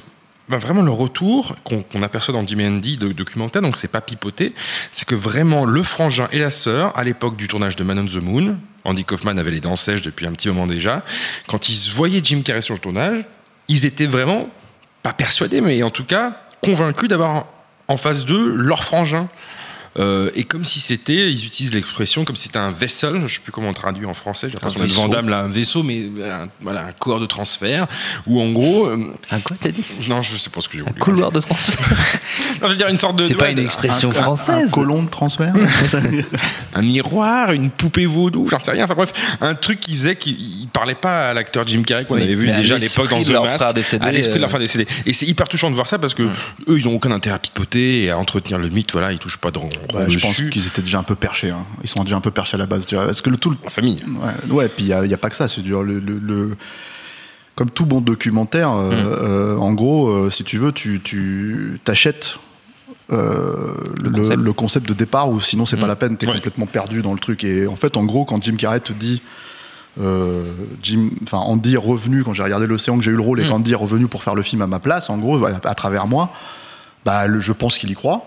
Ben, 0.49 0.57
vraiment 0.57 0.81
le 0.81 0.91
retour 0.91 1.55
qu'on 1.63 2.01
aperçoit 2.01 2.33
dans 2.33 2.45
Jimmy 2.45 2.65
Andy 2.65 2.97
de 2.97 3.11
documentaire, 3.11 3.61
donc 3.61 3.77
c'est 3.77 3.87
pas 3.87 4.01
pipoté, 4.01 4.53
c'est 4.91 5.05
que 5.05 5.15
vraiment 5.15 5.65
le 5.65 5.83
frangin 5.83 6.27
et 6.31 6.39
la 6.39 6.51
sœur, 6.51 6.97
à 6.97 7.03
l'époque 7.03 7.35
du 7.35 7.47
tournage 7.47 7.75
de 7.75 7.83
Man 7.83 7.99
on 7.99 8.05
the 8.05 8.23
Moon, 8.23 8.57
Andy 8.85 9.03
Kaufman 9.03 9.37
avait 9.37 9.51
les 9.51 9.59
dents 9.59 9.75
sèches 9.75 10.01
depuis 10.01 10.25
un 10.25 10.31
petit 10.31 10.47
moment 10.47 10.65
déjà, 10.65 11.03
quand 11.47 11.67
ils 11.69 11.91
voyaient 11.91 12.21
Jim 12.23 12.41
Carrey 12.43 12.61
sur 12.61 12.73
le 12.73 12.79
tournage, 12.79 13.25
ils 13.67 13.85
étaient 13.85 14.05
vraiment, 14.05 14.49
pas 15.03 15.13
persuadés, 15.13 15.61
mais 15.61 15.83
en 15.83 15.89
tout 15.89 16.05
cas 16.05 16.37
convaincus 16.63 17.09
d'avoir 17.09 17.47
en 17.87 17.97
face 17.97 18.25
d'eux 18.25 18.53
leur 18.55 18.83
frangin. 18.83 19.27
Euh, 19.99 20.29
et 20.35 20.43
comme 20.43 20.65
si 20.65 20.79
c'était, 20.79 21.31
ils 21.31 21.45
utilisent 21.45 21.73
l'expression 21.73 22.25
comme 22.25 22.35
si 22.35 22.43
c'était 22.43 22.59
un 22.59 22.71
vessel, 22.71 23.23
je 23.25 23.35
sais 23.35 23.39
plus 23.39 23.51
comment 23.51 23.69
on 23.69 23.73
traduit 23.73 24.05
en 24.05 24.13
français, 24.13 24.47
j'ai 24.47 24.53
l'impression 24.53 24.79
d'être 24.79 24.89
vaisseau. 24.89 25.01
Van 25.01 25.07
Damme 25.07 25.29
là, 25.29 25.39
un 25.39 25.47
vaisseau, 25.47 25.83
mais 25.83 26.07
un, 26.23 26.47
voilà, 26.61 26.85
un 26.85 26.91
corps 26.91 27.19
de 27.19 27.25
transfert, 27.25 27.87
où 28.25 28.41
en 28.41 28.51
gros, 28.51 28.87
euh, 28.87 29.13
Un 29.31 29.39
quoi 29.39 29.55
t'as 29.59 29.71
dit? 29.71 29.83
Non, 30.07 30.21
je 30.21 30.35
sais 30.37 30.49
pas 30.49 30.61
ce 30.61 30.69
que 30.69 30.77
j'ai 30.77 30.83
voulu. 30.83 30.99
Couloir 30.99 31.31
de 31.31 31.39
transfert. 31.39 31.87
Non, 32.61 32.67
je 32.69 32.73
veux 32.73 32.77
dire 32.77 32.87
une 32.87 32.97
sorte 32.97 33.17
de. 33.17 33.23
C'est 33.23 33.35
pas 33.35 33.51
une 33.51 33.59
expression 33.59 34.09
Un 34.09 34.13
française. 34.13 34.71
colon 34.71 35.03
de 35.03 35.09
transfert 35.09 35.53
Un 36.73 36.81
miroir, 36.81 37.51
une 37.51 37.69
poupée 37.69 38.07
vaudou, 38.07 38.47
j'en 38.49 38.57
sais 38.57 38.71
rien. 38.71 38.85
Enfin 38.85 38.95
bref, 38.95 39.13
un 39.41 39.53
truc 39.53 39.79
qui 39.79 39.95
faisait 39.95 40.15
qu'il 40.15 40.37
il 40.39 40.67
parlait 40.67 40.95
pas 40.95 41.29
à 41.29 41.33
l'acteur 41.33 41.67
Jim 41.67 41.83
Carrey 41.83 42.05
qu'on 42.05 42.15
avait 42.15 42.35
vu 42.35 42.51
déjà 42.51 42.75
à 42.75 42.77
l'époque 42.77 43.09
dans 43.09 43.21
The 43.23 43.29
Mask, 43.29 43.61
à 44.01 44.11
l'esprit 44.11 44.35
de 44.35 44.39
leur 44.39 44.45
euh, 44.45 44.49
frère 44.49 44.59
décédé. 44.59 44.87
Et 45.05 45.13
c'est 45.13 45.25
hyper 45.25 45.47
touchant 45.47 45.69
de 45.69 45.75
voir 45.75 45.87
ça 45.87 45.99
parce 45.99 46.13
que 46.13 46.23
eux, 46.23 46.77
ils 46.77 46.87
ont 46.87 46.95
aucun 46.95 47.11
intérêt 47.11 47.35
à 47.35 47.39
pipoter 47.39 48.03
et 48.03 48.09
à 48.09 48.17
entretenir 48.17 48.57
le 48.57 48.69
mythe. 48.69 48.91
Voilà, 48.91 49.11
ils 49.11 49.19
touchent 49.19 49.37
pas 49.37 49.51
de 49.51 49.59
Ouais, 49.93 50.09
je 50.09 50.19
pense 50.19 50.35
qu'ils 50.35 50.67
étaient 50.67 50.81
déjà 50.81 50.99
un 50.99 51.03
peu 51.03 51.15
perchés. 51.15 51.51
hein. 51.51 51.65
Ils 51.83 51.89
sont 51.89 52.03
déjà 52.03 52.15
un 52.17 52.21
peu 52.21 52.31
perchés 52.31 52.55
à 52.55 52.57
la 52.57 52.65
base. 52.65 52.85
Parce 52.85 53.21
que 53.21 53.29
le 53.29 53.37
tout, 53.37 53.51
le- 53.51 53.57
En 53.65 53.69
famille. 53.69 53.99
Ouais, 54.07 54.51
ouais, 54.53 54.67
puis 54.69 54.85
il 54.85 54.95
n'y 55.07 55.13
a, 55.13 55.17
pas 55.17 55.29
que 55.29 55.35
ça. 55.35 55.47
C'est 55.47 55.61
dur. 55.61 55.83
Le, 55.83 55.99
le- 55.99 56.19
le- 56.19 56.57
Comme 57.55 57.69
tout 57.71 57.85
bon 57.85 58.01
documentaire, 58.01 58.71
euh, 58.71 58.91
euh, 58.93 59.57
en 59.57 59.73
gros, 59.73 60.09
euh, 60.09 60.29
si 60.29 60.43
tu 60.43 60.57
veux, 60.57 60.71
tu, 60.71 61.01
tu 61.03 61.79
t'achètes 61.83 62.37
euh, 63.11 63.73
le, 64.03 64.11
concept. 64.11 64.37
le 64.43 64.53
concept 64.53 64.87
de 64.89 64.93
départ, 64.93 65.29
ou 65.29 65.39
sinon 65.39 65.65
c'est 65.65 65.77
pas 65.77 65.87
la 65.87 65.95
peine, 65.95 66.17
t'es 66.17 66.27
Ouais. 66.27 66.33
complètement 66.35 66.65
perdu 66.65 67.01
dans 67.01 67.13
le 67.13 67.19
truc. 67.19 67.43
Et 67.43 67.65
en 67.65 67.75
fait, 67.75 67.95
en 67.97 68.03
gros, 68.03 68.25
quand 68.25 68.43
Jim 68.43 68.55
Carrey 68.57 68.79
te 68.81 68.93
dit. 68.93 69.21
Jim, 70.83 71.09
enfin 71.23 71.37
Andy 71.39 71.73
est 71.73 71.77
revenu 71.77 72.23
quand 72.23 72.33
j'ai 72.33 72.43
regardé 72.43 72.67
l'océan 72.67 72.97
que 72.97 73.03
j'ai 73.03 73.09
eu 73.09 73.15
le 73.15 73.21
rôle 73.21 73.39
et 73.41 73.47
qu'Andy 73.47 73.71
est 73.71 73.75
revenu 73.75 74.05
pour 74.07 74.21
faire 74.23 74.35
le 74.35 74.43
film 74.43 74.61
à 74.61 74.67
ma 74.67 74.77
place 74.77 75.09
en 75.09 75.17
gros 75.17 75.43
à, 75.43 75.53
à 75.63 75.73
travers 75.73 76.05
moi 76.05 76.29
bah 77.03 77.25
le- 77.25 77.39
je 77.39 77.51
pense 77.51 77.79
qu'il 77.79 77.89
y 77.89 77.95
croit 77.95 78.23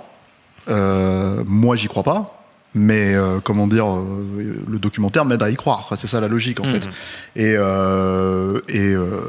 moi 0.68 1.76
j'y 1.76 1.88
crois 1.88 2.02
pas 2.02 2.36
mais 2.74 3.14
euh, 3.14 3.40
comment 3.42 3.66
dire 3.66 3.86
euh, 3.86 4.62
le 4.68 4.78
documentaire 4.78 5.24
m'aide 5.24 5.42
à 5.42 5.50
y 5.50 5.56
croire 5.56 5.80
Enfin, 5.80 5.96
c'est 5.96 6.06
ça 6.06 6.20
la 6.20 6.28
logique 6.28 6.60
en 6.60 6.64
fait 6.64 6.88
et 7.34 7.54
euh, 7.56 8.60
et 8.68 8.94
euh, 8.94 9.22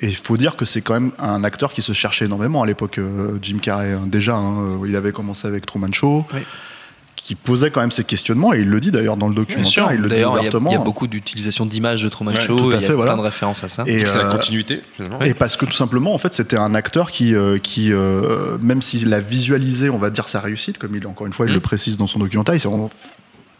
et 0.00 0.06
il 0.08 0.16
faut 0.16 0.36
dire 0.36 0.56
que 0.56 0.64
c'est 0.64 0.80
quand 0.80 0.94
même 0.94 1.12
un 1.18 1.44
acteur 1.44 1.72
qui 1.72 1.80
se 1.82 1.92
cherchait 1.92 2.24
énormément 2.24 2.62
à 2.62 2.66
l'époque 2.66 2.98
euh, 2.98 3.38
Jim 3.40 3.58
Carrey 3.62 3.92
hein. 3.92 4.06
déjà 4.06 4.34
hein, 4.34 4.80
il 4.84 4.96
avait 4.96 5.12
commencé 5.12 5.46
avec 5.46 5.64
Truman 5.64 5.92
Show 5.92 6.26
Oui. 6.34 6.40
Qui 7.16 7.34
posait 7.34 7.70
quand 7.70 7.80
même 7.80 7.90
ces 7.90 8.04
questionnements 8.04 8.52
et 8.54 8.60
il 8.60 8.68
le 8.68 8.78
dit 8.78 8.92
d'ailleurs 8.92 9.16
dans 9.16 9.28
le 9.28 9.34
documentaire 9.34 9.88
il 9.92 9.96
le 10.00 10.04
dit 10.04 10.14
D'ailleurs, 10.14 10.32
il 10.32 10.34
y 10.34 10.36
a- 10.36 10.40
ouvertement 10.42 10.70
il 10.70 10.74
y, 10.74 10.76
a 10.76 10.80
beaucoup 10.80 11.06
d'utilisation 11.08 11.66
d'images 11.66 12.02
de 12.02 12.08
Truman 12.08 12.32
Ouais, 12.32 12.40
Show. 12.40 12.56
tout 12.56 12.70
à 12.70 12.76
Il 12.76 12.82
y 12.82 12.86
a 12.86 12.94
voilà. 12.94 13.12
plein 13.12 13.22
de 13.22 13.26
références 13.26 13.64
à 13.64 13.68
ça. 13.68 13.82
et, 13.86 14.06
c'est 14.06 14.18
la 14.18 14.26
euh, 14.26 14.30
continuité, 14.32 14.82
finalement. 14.94 15.20
et 15.22 15.34
parce 15.34 15.56
que 15.56 15.64
tout 15.66 15.72
simplement, 15.72 16.14
en 16.14 16.18
fait, 16.18 16.32
c'était 16.32 16.56
un 16.58 16.74
acteur 16.74 17.10
qui, 17.10 17.34
euh, 17.34 17.58
qui 17.58 17.92
euh, 17.92 18.58
même 18.60 18.82
s'il 18.82 19.12
a 19.12 19.20
visualisé, 19.20 19.90
on 19.90 19.98
va 19.98 20.10
dire, 20.10 20.28
sa 20.28 20.40
réussite, 20.40 20.78
comme 20.78 20.94
il, 20.94 21.06
encore 21.06 21.26
une 21.26 21.32
fois, 21.32 21.46
il 21.46 21.50
Mm. 21.52 21.54
le 21.54 21.60
précise 21.60 21.96
dans 21.96 22.06
son 22.06 22.18
documentaire, 22.20 22.54
il 22.54 22.60
s'est 22.60 22.68
vraiment- 22.68 22.90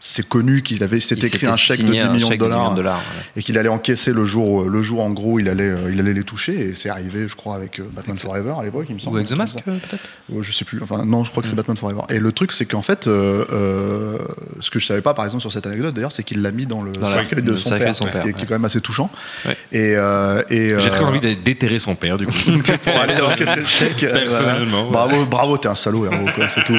c'est 0.08 0.26
connu 0.26 0.62
qu'il 0.62 0.82
avait, 0.82 1.00
s'était 1.00 1.26
écrit 1.26 1.46
un 1.46 1.56
chèque 1.56 1.80
de 1.80 1.86
signé 1.86 2.00
10 2.00 2.06
un 2.06 2.12
millions 2.12 2.26
de 2.26 2.32
chèque 2.32 2.40
de 2.40 2.44
dollars, 2.44 2.58
millions 2.60 2.70
de 2.72 2.76
dollars, 2.76 2.96
ouais. 2.98 3.24
et 3.40 3.42
qu'il 3.42 3.58
allait 3.58 3.68
encaisser 3.68 4.12
le 4.12 4.24
jour, 4.24 4.64
le 4.70 4.82
jour 4.82 5.02
en 5.02 5.10
gros, 5.10 5.40
il 5.40 5.48
allait, 5.48 5.64
euh, 5.64 5.90
il 5.92 5.98
allait 5.98 6.12
les 6.12 6.22
toucher, 6.22 6.68
et 6.68 6.74
c'est 6.74 6.88
arrivé, 6.88 7.26
je 7.26 7.34
crois, 7.34 7.56
avec 7.56 7.80
euh, 7.80 7.84
Batman 7.92 8.16
Forever 8.16 8.54
à 8.60 8.62
l'époque, 8.62 8.86
il 8.88 8.94
me 8.94 9.00
semble. 9.00 9.14
Ou 9.14 9.18
avec 9.18 9.28
The 9.28 9.32
Mask, 9.36 9.58
euh, 9.66 9.76
peut-être? 9.78 10.42
Je 10.42 10.52
sais 10.52 10.64
plus. 10.64 10.80
Enfin, 10.82 11.04
non, 11.04 11.24
je 11.24 11.30
crois 11.30 11.42
que 11.42 11.48
c'est 11.48 11.54
Batman 11.56 11.76
Forever. 11.76 12.02
Et 12.08 12.18
le 12.20 12.32
truc, 12.32 12.52
c'est 12.52 12.66
qu'en 12.66 12.82
fait, 12.82 13.06
euh, 13.06 13.44
euh, 13.52 14.18
ce 14.60 14.70
que 14.70 14.78
je 14.78 14.86
savais 14.86 15.02
pas, 15.02 15.14
par 15.14 15.24
exemple, 15.24 15.40
sur 15.40 15.52
cette 15.52 15.66
anecdote, 15.66 15.94
d'ailleurs, 15.94 16.12
c'est 16.12 16.22
qu'il 16.22 16.40
l'a 16.42 16.52
mis 16.52 16.66
dans 16.66 16.82
le 16.82 16.92
cercueil 17.04 17.42
de 17.42 17.56
son 17.56 17.70
père, 17.70 17.94
son 17.94 18.04
qui 18.04 18.16
est- 18.28 18.32
qui 18.32 18.46
quand 18.46 18.54
même 18.54 18.64
assez 18.64 18.80
touchant. 18.80 19.10
Ouais. 19.44 19.56
Et, 19.72 19.94
euh, 19.96 20.42
et 20.50 20.68
J'ai 20.78 20.88
très 20.88 21.02
euh, 21.02 21.06
envie 21.08 21.20
d'aller 21.20 21.36
déterrer 21.36 21.78
son 21.78 21.94
père, 21.94 22.16
du 22.18 22.26
coup. 22.26 22.32
pour 22.84 23.00
aller 23.00 23.20
encaisser 23.20 23.60
le 23.60 23.66
chèque. 23.66 23.96
Personnellement. 24.12 24.90
Bravo, 24.90 25.24
bravo, 25.26 25.58
t'es 25.58 25.68
un 25.68 25.74
salaud, 25.74 26.08
c'est 26.54 26.64
tout. 26.64 26.78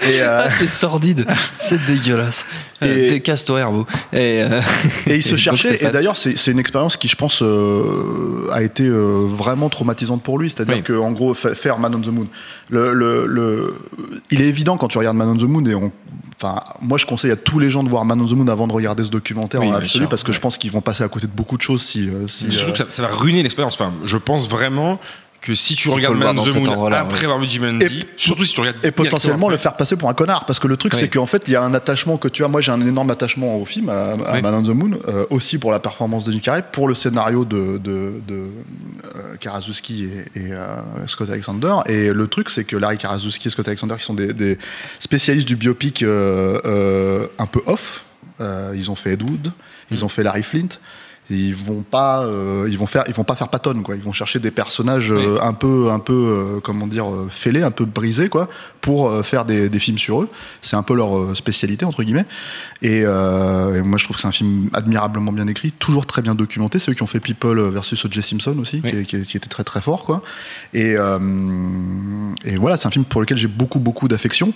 C'est 0.58 0.68
sordide, 0.68 1.26
c'est 1.58 1.82
dégueulasse. 1.86 2.44
Et- 2.82 3.14
Et... 3.14 3.20
Casse-toi, 3.20 3.60
Herbo. 3.60 3.84
Et, 4.12 4.42
euh, 4.42 4.60
et 5.06 5.16
il 5.16 5.22
se 5.22 5.36
cherchait. 5.44 5.78
Et 5.84 5.88
d'ailleurs, 5.90 6.16
c'est 6.16 6.36
c'est 6.38 6.50
une 6.52 6.58
expérience 6.58 6.96
qui, 6.96 7.08
je 7.08 7.16
pense, 7.16 7.42
euh, 7.42 8.48
a 8.52 8.62
été 8.62 8.84
euh, 8.84 9.24
vraiment 9.26 9.68
traumatisante 9.68 10.22
pour 10.22 10.38
lui. 10.38 10.50
C'est-à-dire 10.50 10.76
Oui. 10.76 10.82
que, 10.82 10.92
en 10.92 11.12
gros, 11.12 11.34
fa- 11.34 11.54
faire 11.54 11.78
Man 11.78 11.94
on 11.94 12.00
the 12.00 12.08
Moon. 12.08 12.26
Le, 12.70 12.92
le, 12.94 13.26
le- 13.26 13.74
il 14.30 14.40
est 14.40 14.46
évident 14.48 14.76
quand 14.76 14.88
tu 14.88 14.98
regardes 14.98 15.16
Man 15.16 15.28
on 15.28 15.36
the 15.36 15.42
Moon 15.42 15.64
et 15.66 15.74
on. 15.74 15.92
Enfin, 16.36 16.62
moi, 16.82 16.98
je 16.98 17.06
conseille 17.06 17.30
à 17.30 17.36
tous 17.36 17.58
les 17.58 17.70
gens 17.70 17.84
de 17.84 17.88
voir 17.88 18.04
Man 18.04 18.20
on 18.20 18.26
the 18.26 18.32
Moon 18.32 18.48
avant 18.48 18.66
de 18.66 18.72
regarder 18.72 19.04
ce 19.04 19.10
documentaire 19.10 19.60
Oui, 19.60 19.68
en 19.68 19.74
absolu 19.74 20.04
sûr, 20.04 20.08
parce 20.08 20.22
que 20.24 20.32
je 20.32 20.40
pense 20.40 20.58
qu'ils 20.58 20.70
vont 20.72 20.80
passer 20.80 21.04
à 21.04 21.08
côté 21.08 21.26
de 21.26 21.32
beaucoup 21.32 21.56
de 21.56 21.62
choses 21.62 21.82
si. 21.82 22.08
euh, 22.08 22.26
si, 22.26 22.50
Surtout 22.50 22.70
euh, 22.70 22.72
que 22.72 22.78
ça, 22.78 22.84
ça 22.88 23.02
va 23.02 23.08
ruiner 23.08 23.42
l'expérience. 23.42 23.74
Enfin, 23.74 23.92
je 24.04 24.16
pense 24.16 24.48
vraiment 24.48 24.98
que 25.44 25.54
si 25.54 25.76
tu 25.76 25.90
regardes 25.90 26.16
Man 26.16 26.34
the 26.36 26.54
Moon 26.54 26.90
après 26.90 27.18
ouais. 27.18 27.24
avoir 27.24 27.38
vu 27.38 27.46
Jim 27.48 27.64
Andy, 27.68 27.84
Et- 27.84 27.90
surtout 28.16 28.46
si 28.46 28.54
tu 28.54 28.60
regardes 28.60 28.78
et 28.82 28.90
potentiellement 28.90 29.50
le 29.50 29.58
faire 29.58 29.76
passer 29.76 29.94
pour 29.94 30.08
un 30.08 30.14
connard 30.14 30.46
parce 30.46 30.58
que 30.58 30.66
le 30.66 30.78
truc 30.78 30.94
Oui. 30.94 30.98
c'est 31.00 31.08
qu'en 31.08 31.26
fait 31.26 31.42
il 31.46 31.52
y 31.52 31.56
a 31.56 31.62
un 31.62 31.74
attachement 31.74 32.16
que 32.16 32.28
tu 32.28 32.42
as 32.44 32.48
moi 32.48 32.62
j'ai 32.62 32.72
un 32.72 32.80
énorme 32.80 33.10
attachement 33.10 33.56
au 33.60 33.66
film 33.66 33.90
à, 33.90 34.12
à 34.12 34.34
Oui. 34.36 34.42
Man 34.42 34.54
on 34.54 34.62
the 34.62 34.74
Moon 34.74 34.98
euh, 35.06 35.26
aussi 35.28 35.58
pour 35.58 35.70
la 35.70 35.80
performance 35.80 36.24
de 36.24 36.32
Jim 36.32 36.38
Carrey 36.42 36.64
pour 36.72 36.88
le 36.88 36.94
scénario 36.94 37.44
de, 37.44 37.76
de, 37.76 38.22
de 38.26 38.34
euh, 39.16 39.36
Karaszewski 39.38 40.04
et, 40.34 40.38
et, 40.40 40.52
euh, 40.52 40.76
Scott 41.08 41.28
Alexander 41.28 41.74
et 41.86 42.08
le 42.10 42.26
truc 42.26 42.48
c'est 42.48 42.64
que 42.64 42.76
Larry 42.78 42.96
Karaszewski 42.96 43.48
et 43.48 43.50
Scott 43.50 43.68
Alexander 43.68 43.96
qui 43.98 44.04
sont 44.04 44.14
des, 44.14 44.32
des 44.32 44.56
spécialistes 44.98 45.46
du 45.46 45.56
biopic 45.56 46.02
euh, 46.02 46.58
euh, 46.64 47.26
un 47.38 47.46
peu 47.46 47.60
off 47.66 48.04
euh, 48.40 48.72
ils 48.74 48.90
ont 48.90 48.94
fait 48.94 49.12
Ed 49.12 49.22
Wood 49.22 49.52
ils 49.90 50.06
ont 50.06 50.08
fait 50.08 50.22
Larry 50.22 50.42
Flint 50.42 50.78
ils 51.30 51.54
vont 51.54 51.82
pas 51.82 52.22
euh, 52.24 52.66
ils 52.70 52.76
vont 52.76 52.86
faire 52.86 53.04
ils 53.08 53.14
vont 53.14 53.24
pas 53.24 53.34
faire 53.34 53.48
patone 53.48 53.82
quoi 53.82 53.96
ils 53.96 54.02
vont 54.02 54.12
chercher 54.12 54.40
des 54.40 54.50
personnages 54.50 55.10
euh, 55.10 55.38
un 55.40 55.54
peu 55.54 55.90
un 55.90 55.98
peu 55.98 56.12
euh, 56.12 56.60
comment 56.60 56.86
dire 56.86 57.06
fêlés 57.30 57.62
un 57.62 57.70
peu 57.70 57.86
brisés 57.86 58.28
quoi 58.28 58.48
pour 58.82 59.10
faire 59.24 59.46
des, 59.46 59.70
des 59.70 59.78
films 59.78 59.96
sur 59.96 60.20
eux 60.20 60.28
c'est 60.60 60.76
un 60.76 60.82
peu 60.82 60.94
leur 60.94 61.34
spécialité 61.34 61.86
entre 61.86 62.02
guillemets 62.02 62.26
et, 62.82 62.98
et 62.98 63.02
moi 63.82 63.96
je 63.98 64.04
trouve 64.04 64.16
que 64.16 64.20
c'est 64.22 64.28
un 64.28 64.32
film 64.32 64.68
admirablement 64.74 65.32
bien 65.32 65.46
écrit 65.46 65.72
toujours 65.72 66.04
très 66.04 66.20
bien 66.20 66.34
documenté 66.34 66.78
c'est 66.78 66.90
eux 66.90 66.94
qui 66.94 67.02
ont 67.02 67.06
fait 67.06 67.20
People 67.20 67.58
versus 67.70 68.04
O.J. 68.04 68.22
Simpson 68.22 68.56
aussi 68.58 68.82
Oui. 68.84 68.90
qui, 69.06 69.16
qui- 69.16 69.22
qui 69.26 69.36
était 69.38 69.48
très 69.48 69.64
très 69.64 69.80
fort 69.80 70.04
quoi 70.04 70.22
et 70.74 70.94
et 72.44 72.56
voilà 72.56 72.76
c'est 72.76 72.86
un 72.86 72.90
film 72.90 73.04
pour 73.06 73.20
lequel 73.22 73.38
j'ai 73.38 73.48
beaucoup 73.48 73.78
beaucoup 73.78 74.08
d'affection 74.08 74.52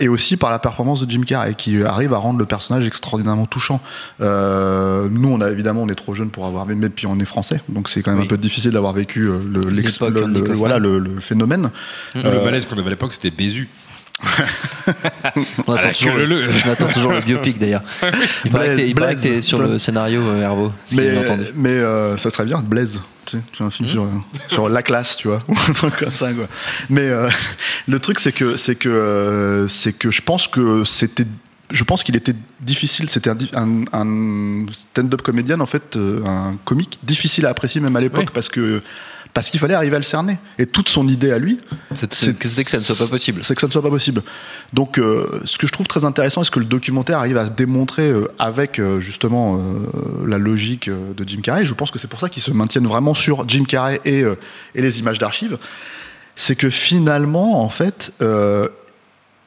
et 0.00 0.08
aussi 0.08 0.36
par 0.36 0.50
la 0.50 0.58
performance 0.58 1.04
de 1.04 1.10
Jim 1.10 1.22
Carrey 1.26 1.54
qui 1.54 1.82
arrive 1.82 2.12
à 2.12 2.18
rendre 2.18 2.38
le 2.38 2.44
personnage 2.46 2.86
extraordinairement 2.86 3.46
touchant. 3.46 3.80
Nous, 4.20 4.26
on 4.26 5.40
a 5.40 5.50
évidemment, 5.50 5.65
on 5.74 5.88
est 5.88 5.94
trop 5.94 6.14
jeunes 6.14 6.30
pour 6.30 6.46
avoir, 6.46 6.66
mais 6.66 6.88
puis 6.88 7.06
on 7.06 7.18
est 7.18 7.24
français, 7.24 7.60
donc 7.68 7.88
c'est 7.88 8.02
quand 8.02 8.12
même 8.12 8.20
Oui. 8.20 8.26
un 8.26 8.28
peu 8.28 8.36
difficile 8.38 8.70
d'avoir 8.72 8.92
vécu 8.92 9.22
euh, 9.28 9.38
le, 9.38 9.60
le- 9.70 9.82
le- 10.28 10.54
voilà 10.54 10.78
le, 10.78 10.98
le 10.98 11.20
phénomène. 11.20 11.70
Le 12.14 12.24
Euh, 12.26 12.44
balèze 12.44 12.64
qu'on 12.66 12.76
avait 12.78 12.86
à 12.86 12.90
l'époque, 12.90 13.12
c'était 13.14 13.30
Bézu. 13.30 13.68
on, 15.66 15.72
attend 15.74 15.90
toujours 15.90 16.14
le, 16.14 16.24
leu. 16.26 16.44
on 16.64 16.70
attend 16.70 16.88
toujours 16.88 17.12
le 17.12 17.20
biopic 17.20 17.58
d'ailleurs. 17.58 17.82
Il 18.44 18.50
paraît 18.50 18.68
que 18.70 18.76
t'es- 18.76 18.88
il 18.88 18.94
paraît 18.94 19.14
que 19.14 19.20
t'es 19.20 19.28
Blaise. 19.30 19.44
sur 19.44 19.60
le 19.60 19.78
scénario, 19.78 20.22
euh, 20.22 20.42
Hervo. 20.42 20.72
Mais, 20.94 21.68
euh, 21.70 22.16
ça 22.16 22.30
serait 22.30 22.44
bien, 22.46 22.60
Blaise. 22.60 23.00
Tu 23.26 23.36
sais, 23.38 23.42
c'est 23.58 23.64
un 23.64 23.70
film 23.70 23.88
sur, 23.88 24.04
euh, 24.04 24.08
sur 24.48 24.68
la 24.68 24.82
classe, 24.82 25.16
tu 25.16 25.28
vois, 25.28 25.42
ou 25.48 25.54
un 25.68 25.72
truc 25.72 25.96
comme 25.96 26.12
ça, 26.14 26.32
quoi. 26.32 26.46
Mais 26.88 27.02
euh, 27.08 27.28
le 27.88 27.98
truc, 27.98 28.20
c'est 28.20 28.32
que, 28.32 28.56
c'est 28.56 28.76
que, 28.76 28.88
euh, 28.88 29.68
c'est 29.68 29.92
que 29.92 30.10
je 30.10 30.22
pense 30.22 30.46
que 30.48 30.84
c'était. 30.84 31.26
Je 31.70 31.82
pense 31.84 32.04
qu'il 32.04 32.14
était 32.16 32.34
difficile, 32.60 33.08
c'était 33.08 33.30
un, 33.30 33.34
di- 33.34 33.50
un, 33.54 33.84
un 33.92 34.66
stand-up 34.72 35.22
comédien, 35.22 35.58
en 35.60 35.66
fait, 35.66 35.96
euh, 35.96 36.24
un 36.24 36.56
comique 36.64 36.98
difficile 37.02 37.44
à 37.46 37.50
apprécier 37.50 37.80
même 37.80 37.96
à 37.96 38.00
l'époque 38.00 38.26
Oui. 38.26 38.30
parce 38.32 38.48
que 38.48 38.82
parce 39.34 39.50
qu'il 39.50 39.60
fallait 39.60 39.74
arriver 39.74 39.96
à 39.96 39.98
le 39.98 40.04
cerner. 40.04 40.38
Et 40.58 40.64
toute 40.64 40.88
son 40.88 41.06
idée 41.08 41.30
à 41.30 41.38
lui, 41.38 41.58
C'est- 41.94 42.38
que 42.38 42.48
ça 42.48 42.78
ne 42.78 42.82
soit 42.82 42.96
pas 42.96 43.10
possible. 43.10 43.44
c'est 43.44 43.54
que 43.54 43.60
ça 43.60 43.66
ne 43.66 43.72
soit 43.72 43.82
pas 43.82 43.90
possible. 43.90 44.22
Donc, 44.72 44.96
euh, 44.98 45.40
ce 45.44 45.58
que 45.58 45.66
je 45.66 45.72
trouve 45.72 45.86
très 45.86 46.06
intéressant, 46.06 46.40
et 46.40 46.44
ce 46.46 46.50
que 46.50 46.58
le 46.58 46.64
documentaire 46.64 47.18
arrive 47.18 47.36
à 47.36 47.46
démontrer 47.46 48.08
euh, 48.10 48.28
avec 48.38 48.78
euh, 48.78 48.98
justement 48.98 49.60
la 50.26 50.38
logique 50.38 50.88
de 50.88 51.28
Jim 51.28 51.40
Carrey, 51.42 51.66
je 51.66 51.74
pense 51.74 51.90
que 51.90 51.98
c'est 51.98 52.08
pour 52.08 52.18
ça 52.20 52.30
qu'ils 52.30 52.42
se 52.42 52.50
maintiennent 52.50 52.86
vraiment 52.86 53.12
sur 53.12 53.46
Jim 53.46 53.64
Carrey 53.64 54.00
et, 54.06 54.22
et 54.74 54.80
les 54.80 55.00
images 55.00 55.18
d'archives, 55.18 55.58
c'est 56.34 56.56
que 56.56 56.70
finalement, 56.70 57.62
en 57.62 57.68
fait, 57.68 58.12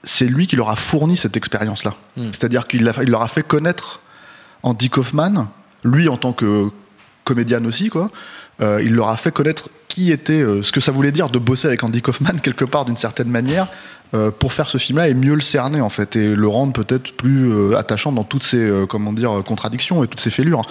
c'est 0.03 0.25
lui 0.25 0.47
qui 0.47 0.55
leur 0.55 0.69
a 0.69 0.75
fourni 0.75 1.17
cette 1.17 1.35
expérience-là. 1.37 1.95
Mm. 2.17 2.25
C'est-à-dire 2.31 2.67
qu'il 2.67 2.83
leur 2.83 3.21
a 3.21 3.27
fait 3.27 3.43
connaître 3.43 4.01
Andy 4.63 4.89
Kaufman, 4.89 5.47
lui 5.83 6.09
en 6.09 6.17
tant 6.17 6.33
que 6.33 6.69
comédienne 7.23 7.67
aussi, 7.67 7.89
quoi. 7.89 8.09
Euh, 8.61 8.81
il 8.83 8.93
leur 8.93 9.09
a 9.09 9.17
fait 9.17 9.31
connaître 9.31 9.69
qui 9.87 10.11
était, 10.11 10.41
euh, 10.41 10.61
ce 10.63 10.71
que 10.71 10.81
ça 10.81 10.91
voulait 10.91 11.13
dire 11.13 11.29
de 11.29 11.39
bosser 11.39 11.67
avec 11.67 11.83
Andy 11.83 12.01
Kaufman 12.01 12.39
quelque 12.43 12.65
part 12.65 12.83
d'une 12.83 12.97
certaine 12.97 13.29
manière 13.29 13.67
euh, 14.13 14.31
pour 14.31 14.51
faire 14.51 14.69
ce 14.69 14.77
film-là 14.77 15.07
et 15.07 15.13
mieux 15.13 15.35
le 15.35 15.41
cerner 15.41 15.79
en 15.79 15.89
fait 15.89 16.15
et 16.15 16.35
le 16.35 16.47
rendre 16.47 16.73
peut-être 16.73 17.15
plus 17.15 17.75
attachant 17.75 18.11
dans 18.11 18.23
toutes 18.23 18.43
ses 18.43 18.85
comment 18.89 19.13
dire 19.13 19.43
contradictions 19.45 20.03
et 20.03 20.07
toutes 20.07 20.19
ses 20.19 20.31
fêlures. 20.31 20.63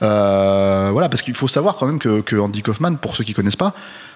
Voilà, 0.00 1.08
parce 1.08 1.22
qu'il 1.22 1.34
faut 1.34 1.48
savoir 1.48 1.76
quand 1.76 1.86
même 1.86 1.98
que, 1.98 2.20
que 2.20 2.36
Andy 2.36 2.62
Kaufman, 2.62 2.96
pour 2.96 3.16
ceux 3.16 3.24
qui 3.24 3.32
connaissent 3.32 3.56
pas, 3.56 3.74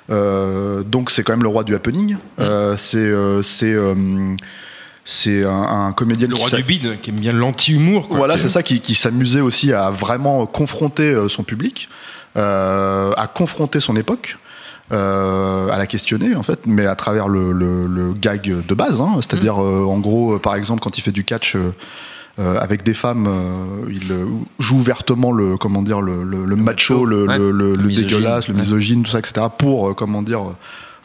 donc 0.08 1.10
c'est 1.10 1.22
quand 1.22 1.32
même 1.34 1.42
le 1.42 1.48
roi 1.48 1.64
du 1.64 1.74
happening. 1.74 2.16
Euh, 2.38 2.76
c'est 2.76 2.96
euh, 2.98 3.42
c'est 3.42 3.72
euh, 3.72 3.94
c'est 5.04 5.44
un, 5.44 5.86
un 5.86 5.92
comédien 5.92 6.28
Le 6.28 6.34
roi 6.34 6.50
du 6.50 6.62
bide, 6.62 7.00
qui 7.00 7.10
aime 7.10 7.16
bien 7.16 7.32
l'anti-humour. 7.32 8.08
voilà, 8.10 8.36
c'est 8.36 8.48
ça 8.50 8.62
qui, 8.62 8.80
qui 8.80 8.94
s'amusait 8.94 9.40
aussi 9.40 9.72
à 9.72 9.90
vraiment 9.90 10.44
confronter 10.46 11.04
euh, 11.14 11.28
son 11.28 11.44
public, 11.44 11.88
euh, 12.36 13.12
à 13.16 13.26
confronter 13.26 13.80
son 13.80 13.96
époque. 13.96 14.36
euh, 14.90 15.68
à 15.70 15.76
la 15.76 15.86
questionner 15.86 16.34
en 16.34 16.42
fait, 16.42 16.60
mais 16.66 16.86
à 16.86 16.94
travers 16.96 17.28
le, 17.28 17.52
le- 17.52 17.86
le 17.86 18.14
gag 18.14 18.64
de 18.66 18.74
base, 18.74 19.02
hein, 19.02 19.16
c'est-à-dire 19.20 19.62
euh, 19.62 19.84
en 19.84 19.98
gros, 19.98 20.34
euh, 20.34 20.38
par 20.38 20.54
exemple, 20.54 20.80
quand 20.80 20.96
il 20.96 21.02
fait 21.02 21.12
du 21.12 21.24
catch 21.24 21.56
euh, 21.56 21.58
euh, 21.58 21.72
avec 22.38 22.82
des 22.84 22.94
femmes, 22.94 23.26
euh, 23.28 23.90
il 23.90 24.12
euh, 24.12 24.26
joue 24.58 24.76
ouvertement 24.78 25.32
le 25.32 25.56
comment 25.56 25.82
dire 25.82 26.00
le, 26.00 26.22
le- 26.24 26.44
le 26.44 26.56
macho, 26.56 27.04
le, 27.04 27.26
ouais. 27.26 27.38
le- 27.38 27.50
le- 27.50 27.72
Le 27.72 27.76
le 27.82 27.86
misogyne, 27.88 28.08
dégueulasse, 28.08 28.48
le 28.48 28.54
ouais. 28.54 28.60
misogyne, 28.60 29.02
tout 29.02 29.10
ça, 29.10 29.18
etc. 29.18 29.46
Pour 29.58 29.88
euh, 29.90 29.94
comment 29.94 30.22
dire 30.22 30.40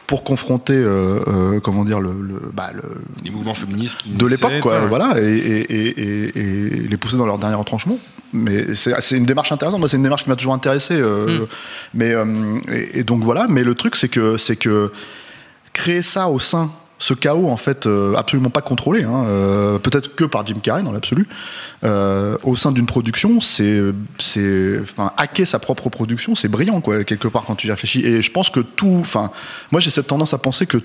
pour 0.06 0.22
confronter 0.22 0.74
euh, 0.74 1.20
euh, 1.28 1.60
comment 1.60 1.82
dire 1.84 1.98
le, 1.98 2.10
le, 2.10 2.50
bah, 2.52 2.70
le, 2.74 2.82
Les 3.24 3.30
mouvements 3.30 3.54
féministes 3.54 3.96
qui 4.02 4.10
de 4.10 4.26
l'époque, 4.26 4.50
naissaient, 4.50 4.60
quoi, 4.60 4.80
ouais. 4.82 4.86
voilà, 4.86 5.14
et, 5.18 5.24
et, 5.24 5.60
et, 5.72 6.00
et- 6.00 6.36
et 6.36 6.88
les 6.88 6.96
pousser 6.98 7.16
dans 7.16 7.24
leur 7.24 7.38
dernier 7.38 7.54
retranchement. 7.56 7.98
Mais 8.34 8.74
c'est 8.74 9.16
une 9.16 9.24
démarche 9.24 9.50
intéressante. 9.52 9.78
Moi, 9.80 9.88
c'est 9.88 9.96
une 9.96 10.02
démarche 10.02 10.24
qui 10.24 10.28
m'a 10.28 10.36
toujours 10.36 10.52
intéressé. 10.54 10.94
euh, 10.94 11.46
Mais 11.94 12.12
euh, 12.12 12.58
et, 12.70 12.98
et 12.98 13.02
donc 13.04 13.22
voilà. 13.22 13.46
Mais 13.48 13.62
le 13.64 13.74
truc, 13.74 13.96
c'est 13.96 14.08
que 14.08 14.36
c'est 14.36 14.56
que 14.56 14.92
créer 15.72 16.02
ça 16.02 16.28
au 16.28 16.38
sein 16.38 16.70
ce 16.98 17.14
chaos 17.14 17.48
en 17.48 17.56
fait 17.56 17.86
euh, 17.86 18.14
absolument 18.14 18.50
pas 18.50 18.60
contrôlé, 18.60 19.02
hein, 19.02 19.24
euh, 19.26 19.78
peut-être 19.78 20.14
que 20.14 20.24
par 20.24 20.46
Jim 20.46 20.58
Carrey 20.62 20.82
dans 20.82 20.92
l'absolu, 20.92 21.26
euh, 21.82 22.36
au 22.44 22.56
sein 22.56 22.72
d'une 22.72 22.86
production, 22.86 23.40
c'est 23.40 23.80
c'est 24.18 24.78
enfin 24.80 25.12
hacker 25.16 25.46
sa 25.46 25.58
propre 25.58 25.88
production, 25.88 26.34
c'est 26.34 26.48
brillant 26.48 26.80
quoi 26.80 27.04
quelque 27.04 27.28
part 27.28 27.44
quand 27.44 27.56
tu 27.56 27.66
y 27.66 27.70
réfléchis. 27.70 28.04
Et 28.04 28.22
je 28.22 28.30
pense 28.30 28.50
que 28.50 28.60
tout, 28.60 28.96
enfin 29.00 29.30
moi 29.72 29.80
j'ai 29.80 29.90
cette 29.90 30.06
tendance 30.06 30.34
à 30.34 30.38
penser 30.38 30.66
que 30.66 30.78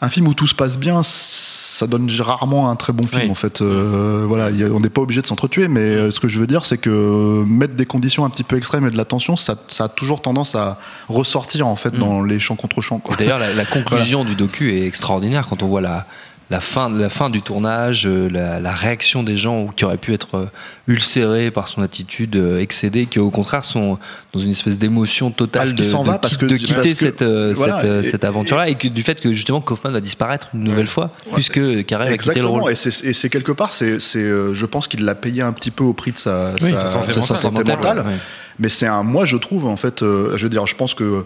un 0.00 0.08
film 0.10 0.28
où 0.28 0.34
tout 0.34 0.46
se 0.46 0.54
passe 0.54 0.78
bien, 0.78 1.00
ça 1.02 1.86
donne 1.88 2.08
rarement 2.20 2.70
un 2.70 2.76
très 2.76 2.92
bon 2.92 3.06
film 3.06 3.22
Oui. 3.24 3.30
en 3.30 3.34
fait. 3.34 3.60
Euh, 3.62 4.24
voilà, 4.28 4.50
il 4.50 4.56
y 4.56 4.62
a- 4.62 4.68
on 4.68 4.78
n'est 4.78 4.90
pas 4.90 5.00
obligé 5.00 5.22
de 5.22 5.26
s'entretuer, 5.26 5.66
mais 5.66 5.80
euh, 5.80 6.10
ce 6.12 6.20
que 6.20 6.28
je 6.28 6.38
veux 6.38 6.46
dire, 6.46 6.64
c'est 6.64 6.78
que 6.78 7.44
mettre 7.48 7.74
des 7.74 7.86
conditions 7.86 8.24
un 8.24 8.30
petit 8.30 8.44
peu 8.44 8.56
extrêmes 8.56 8.86
et 8.86 8.90
de 8.90 8.96
la 8.96 9.04
tension, 9.04 9.34
ça, 9.36 9.56
ça 9.68 9.84
a 9.84 9.88
toujours 9.88 10.22
tendance 10.22 10.54
à 10.54 10.78
ressortir 11.08 11.66
en 11.66 11.74
fait 11.76 11.94
Mm. 11.94 11.98
dans 11.98 12.22
les 12.22 12.38
champs 12.38 12.54
contre 12.56 12.80
champs. 12.80 13.02
D'ailleurs, 13.18 13.38
la, 13.40 13.52
la 13.52 13.64
conclusion 13.64 14.24
du 14.24 14.34
docu 14.36 14.72
est 14.72 14.86
extraordinaire 14.86 15.46
quand 15.48 15.62
on 15.64 15.66
voit 15.68 15.80
la, 15.80 16.06
la, 16.50 16.60
fin, 16.60 16.88
la 16.88 17.08
fin 17.10 17.28
du 17.30 17.42
tournage, 17.42 18.06
euh, 18.06 18.28
la, 18.30 18.58
la 18.60 18.72
réaction 18.72 19.22
des 19.22 19.36
gens 19.36 19.66
qui 19.68 19.84
auraient 19.84 19.98
pu 19.98 20.14
être 20.14 20.34
euh, 20.36 20.46
ulcérés 20.86 21.50
par 21.50 21.68
son 21.68 21.82
attitude 21.82 22.36
euh, 22.36 22.58
excédée, 22.60 23.06
qui 23.06 23.18
au 23.18 23.30
contraire 23.30 23.64
sont 23.64 23.98
dans 24.32 24.40
une 24.40 24.50
espèce 24.50 24.78
d'émotion 24.78 25.30
totale 25.30 25.60
Parce 25.62 25.74
de, 25.74 25.82
de 25.82 26.06
va, 26.10 26.18
parce 26.18 26.36
qui- 26.36 26.40
que- 26.40 26.46
de 26.46 26.56
quitter 26.56 26.74
parce 26.74 26.88
cette, 26.94 27.22
voilà, 27.22 27.80
cette, 27.80 28.04
et- 28.06 28.10
cette 28.10 28.24
aventure-là 28.24 28.68
et, 28.68 28.74
que, 28.76 28.88
du 28.88 29.02
fait 29.02 29.20
que 29.20 29.32
justement 29.34 29.60
Kaufman 29.60 29.90
va 29.92 30.00
disparaître 30.00 30.48
une 30.54 30.64
nouvelle 30.64 30.86
fois, 30.86 31.10
puisque 31.34 31.84
Carré 31.84 32.10
va 32.10 32.16
quitter 32.16 32.40
le 32.40 32.46
Exactement, 32.46 32.48
rôle. 32.62 32.72
et 32.72 32.76
c'est 32.76 33.04
et 33.04 33.12
c'est 33.12 33.28
quelque 33.28 33.52
part, 33.52 33.72
c'est, 33.72 33.98
c'est, 34.00 34.24
je 34.52 34.66
pense 34.66 34.88
qu'il 34.88 35.04
l'a 35.04 35.14
payé 35.14 35.42
un 35.42 35.52
petit 35.52 35.70
peu 35.70 35.84
au 35.84 35.92
prix 35.92 36.12
de 36.12 36.18
sa, 36.18 36.54
Oui, 36.62 36.70
sa, 36.70 36.78
sa 36.78 36.86
santé 36.86 37.12
sa- 37.12 37.22
sa 37.22 37.34
mentale. 37.34 37.38
santé 37.40 37.64
mentale. 37.72 37.98
ouais. 38.06 38.16
Mais 38.58 38.68
c'est 38.68 38.86
un, 38.86 39.02
moi 39.02 39.24
je 39.24 39.36
trouve 39.36 39.66
en 39.66 39.76
fait, 39.76 40.02
euh, 40.02 40.36
je 40.36 40.42
veux 40.44 40.48
dire, 40.50 40.66
je 40.66 40.74
pense 40.74 40.94
que 40.94 41.24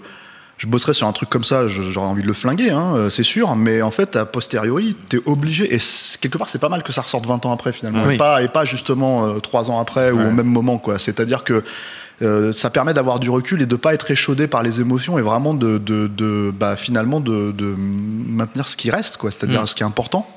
je 0.62 0.69
bosserais 0.69 0.95
sur 0.95 1.09
un 1.09 1.12
truc 1.12 1.28
comme 1.28 1.42
ça, 1.42 1.66
j'aurais 1.66 2.07
envie 2.07 2.23
de 2.23 2.28
le 2.28 2.35
flinguer, 2.35 2.71
hein, 2.71 2.92
euh, 2.95 3.11
c'est 3.11 3.25
sûr, 3.25 3.57
mais 3.57 3.83
en 3.83 3.90
fait, 3.90 4.14
a 4.14 4.25
posteriori, 4.25 4.95
t'es 5.09 5.19
obligé, 5.26 5.75
et 5.75 5.78
quelque 6.21 6.38
part, 6.38 6.49
c'est 6.49 6.61
pas 6.61 6.69
mal 6.69 6.85
que 6.85 6.92
ça 6.92 7.02
ressorte 7.02 7.26
20 7.26 7.45
ans 7.47 7.52
après 7.52 7.73
finalement, 7.73 8.04
Oui. 8.07 8.14
et, 8.14 8.16
pas, 8.16 8.42
et 8.45 8.49
pas 8.49 8.64
justement 8.64 9.26
euh, 9.26 9.40
3 9.40 9.71
ans 9.73 9.81
après 9.81 10.12
ou 10.12 10.21
au 10.21 10.31
même 10.31 10.47
moment, 10.47 10.78
quoi. 10.78 11.00
C'est-à-dire 11.00 11.42
que 11.42 11.64
euh, 12.23 12.52
ça 12.52 12.71
permet 12.71 12.95
d'avoir 12.95 13.19
du 13.19 13.28
recul 13.28 13.61
et 13.61 13.66
de 13.66 13.75
pas 13.75 13.92
être 13.92 14.09
échaudé 14.12 14.47
par 14.47 14.62
les 14.62 14.81
émotions 14.81 15.19
et 15.19 15.23
vraiment 15.23 15.52
de, 15.54 15.78
de, 15.78 16.07
de- 16.07 16.52
bah, 16.57 16.76
finalement 16.76 17.19
de, 17.19 17.50
de 17.50 17.75
maintenir 17.76 18.69
ce 18.69 18.76
qui 18.76 18.92
reste, 18.92 19.16
quoi, 19.16 19.33
c'est-à-dire 19.33 19.62
Mm. 19.62 19.66
ce 19.66 19.75
qui 19.75 19.83
est 19.83 19.87
important. 19.87 20.28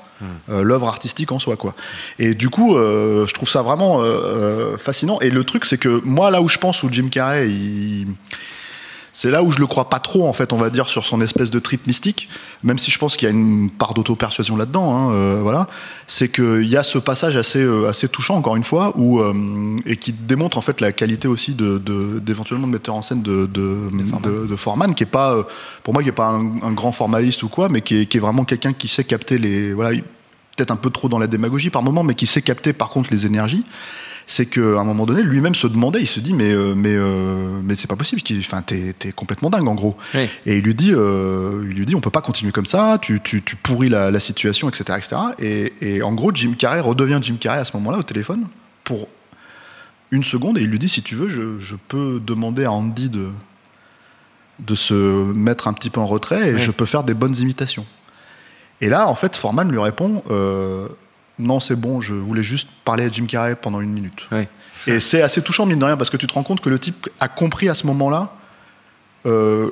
euh, 0.48 0.62
l'œuvre 0.64 0.88
artistique 0.88 1.30
en 1.30 1.38
soi 1.38 1.56
quoi 1.56 1.74
et 2.18 2.32
du 2.34 2.48
coup 2.48 2.74
euh, 2.74 3.26
je 3.26 3.34
trouve 3.34 3.50
ça 3.50 3.60
vraiment 3.60 3.98
euh, 4.00 4.78
fascinant 4.78 5.20
et 5.20 5.28
le 5.28 5.44
truc 5.44 5.66
c'est 5.66 5.76
que 5.76 6.00
moi 6.06 6.30
là 6.30 6.40
où 6.40 6.48
je 6.48 6.56
pense 6.56 6.82
où 6.82 6.88
Jim 6.90 7.08
Carrey 7.10 7.50
il 7.50 8.06
c'est 9.18 9.30
là 9.30 9.42
où 9.42 9.50
je 9.50 9.60
le 9.60 9.66
crois 9.66 9.88
pas 9.88 9.98
trop 9.98 10.28
en 10.28 10.34
fait 10.34 10.52
on 10.52 10.58
va 10.58 10.68
dire 10.68 10.90
sur 10.90 11.06
son 11.06 11.22
espèce 11.22 11.50
de 11.50 11.58
trip 11.58 11.86
mystique 11.86 12.28
même 12.62 12.76
si 12.76 12.90
je 12.90 12.98
pense 12.98 13.16
qu'il 13.16 13.24
y 13.26 13.30
a 13.30 13.34
une 13.34 13.70
part 13.70 13.94
d'auto-persuasion 13.94 14.56
là-dedans 14.56 14.94
hein, 14.94 15.12
euh, 15.14 15.38
voilà. 15.40 15.68
C'est 16.06 16.28
qu'il 16.30 16.68
y 16.68 16.76
a 16.76 16.82
ce 16.82 16.98
passage 16.98 17.34
assez 17.36 17.60
euh, 17.60 17.88
assez 17.88 18.08
touchant 18.10 18.36
encore 18.36 18.56
une 18.56 18.64
fois 18.64 18.92
où 18.96 19.20
euh, 19.20 19.32
et 19.86 19.96
qui 19.96 20.12
démontre 20.12 20.58
en 20.58 20.60
fait 20.60 20.82
la 20.82 20.92
qualité 20.92 21.28
aussi 21.28 21.54
de 21.54 21.78
de- 21.78 22.18
d'éventuellement 22.18 22.66
de 22.66 22.72
metteur 22.72 22.94
en 22.94 23.00
scène 23.00 23.22
de 23.22 23.46
de, 23.46 23.78
de, 24.22 24.46
de 24.48 24.56
Foreman 24.56 24.94
qui 24.94 25.04
est 25.04 25.06
pas 25.06 25.46
pour 25.82 25.94
moi 25.94 26.02
qui 26.02 26.10
est 26.10 26.12
pas 26.12 26.28
un, 26.28 26.60
un 26.62 26.72
grand 26.72 26.92
formaliste 26.92 27.42
ou 27.42 27.48
quoi 27.48 27.70
mais 27.70 27.80
qui 27.80 28.02
est, 28.02 28.06
qui 28.06 28.18
est 28.18 28.20
vraiment 28.20 28.44
quelqu'un 28.44 28.74
qui 28.74 28.86
sait 28.88 29.04
capter 29.04 29.38
les 29.38 29.72
voilà 29.72 29.94
il- 29.94 30.02
peut-être 30.56 30.70
un 30.70 30.76
peu 30.76 30.90
trop 30.90 31.08
dans 31.08 31.18
la 31.18 31.26
démagogie 31.26 31.70
par 31.70 31.82
moment 31.82 32.02
mais 32.02 32.14
qui 32.14 32.26
sait 32.26 32.42
capter 32.42 32.72
par 32.74 32.88
contre 32.90 33.08
les 33.10 33.24
énergies 33.26 33.64
c'est 34.28 34.46
qu'à 34.46 34.60
un 34.60 34.84
moment 34.84 35.06
donné, 35.06 35.22
lui-même 35.22 35.54
se 35.54 35.68
demandait, 35.68 36.00
il 36.00 36.06
se 36.06 36.18
dit, 36.18 36.32
mais, 36.34 36.50
euh, 36.50 36.74
mais, 36.74 36.94
euh, 36.94 37.60
mais 37.62 37.76
c'est 37.76 37.86
pas 37.86 37.94
possible, 37.94 38.20
enfin, 38.40 38.60
t'es, 38.60 38.92
t'es 38.98 39.12
complètement 39.12 39.50
dingue 39.50 39.68
en 39.68 39.76
gros. 39.76 39.96
Oui. 40.14 40.28
Et 40.46 40.58
il 40.58 40.64
lui 40.64 40.74
dit, 40.74 40.92
euh, 40.92 41.64
il 41.70 41.76
lui 41.76 41.86
dit, 41.86 41.94
on 41.94 42.00
peut 42.00 42.10
pas 42.10 42.22
continuer 42.22 42.50
comme 42.50 42.66
ça, 42.66 42.98
tu, 43.00 43.20
tu, 43.20 43.42
tu 43.42 43.54
pourris 43.54 43.88
la, 43.88 44.10
la 44.10 44.18
situation, 44.18 44.68
etc., 44.68 44.84
etc. 44.98 45.16
Et, 45.38 45.72
et 45.80 46.02
en 46.02 46.12
gros, 46.12 46.32
Jim 46.34 46.54
Carrey 46.58 46.80
redevient 46.80 47.20
Jim 47.22 47.36
Carrey 47.38 47.60
à 47.60 47.64
ce 47.64 47.76
moment-là 47.76 47.98
au 47.98 48.02
téléphone 48.02 48.46
pour 48.82 49.06
une 50.10 50.24
seconde 50.24 50.58
et 50.58 50.62
il 50.62 50.68
lui 50.70 50.80
dit, 50.80 50.88
si 50.88 51.02
tu 51.02 51.14
veux, 51.14 51.28
je, 51.28 51.60
je 51.60 51.76
peux 51.88 52.20
demander 52.24 52.64
à 52.64 52.72
Andy 52.72 53.08
de, 53.10 53.28
de 54.58 54.74
se 54.74 54.94
mettre 55.32 55.68
un 55.68 55.72
petit 55.72 55.90
peu 55.90 56.00
en 56.00 56.06
retrait 56.06 56.50
et 56.50 56.54
Oui. 56.54 56.58
je 56.58 56.70
peux 56.72 56.86
faire 56.86 57.04
des 57.04 57.14
bonnes 57.14 57.36
imitations. 57.36 57.86
Et 58.80 58.88
là, 58.88 59.08
en 59.08 59.14
fait, 59.14 59.36
Foreman 59.36 59.70
lui 59.70 59.78
répond, 59.78 60.22
euh, 60.30 60.88
non, 61.38 61.60
c'est 61.60 61.76
bon, 61.76 62.00
je 62.00 62.14
voulais 62.14 62.42
juste 62.42 62.68
parler 62.84 63.04
à 63.04 63.08
Jim 63.10 63.26
Carrey 63.26 63.56
pendant 63.56 63.80
une 63.80 63.92
minute. 63.92 64.26
Oui. 64.32 64.46
Et 64.86 65.00
c'est 65.00 65.22
assez 65.22 65.42
touchant, 65.42 65.66
mine 65.66 65.78
de 65.78 65.84
rien, 65.84 65.96
parce 65.96 66.10
que 66.10 66.16
tu 66.16 66.26
te 66.26 66.32
rends 66.34 66.42
compte 66.44 66.60
que 66.60 66.68
le 66.70 66.78
type 66.78 67.08
a 67.20 67.28
compris 67.28 67.68
à 67.68 67.74
ce 67.74 67.86
moment-là, 67.88 68.32
euh, 69.26 69.70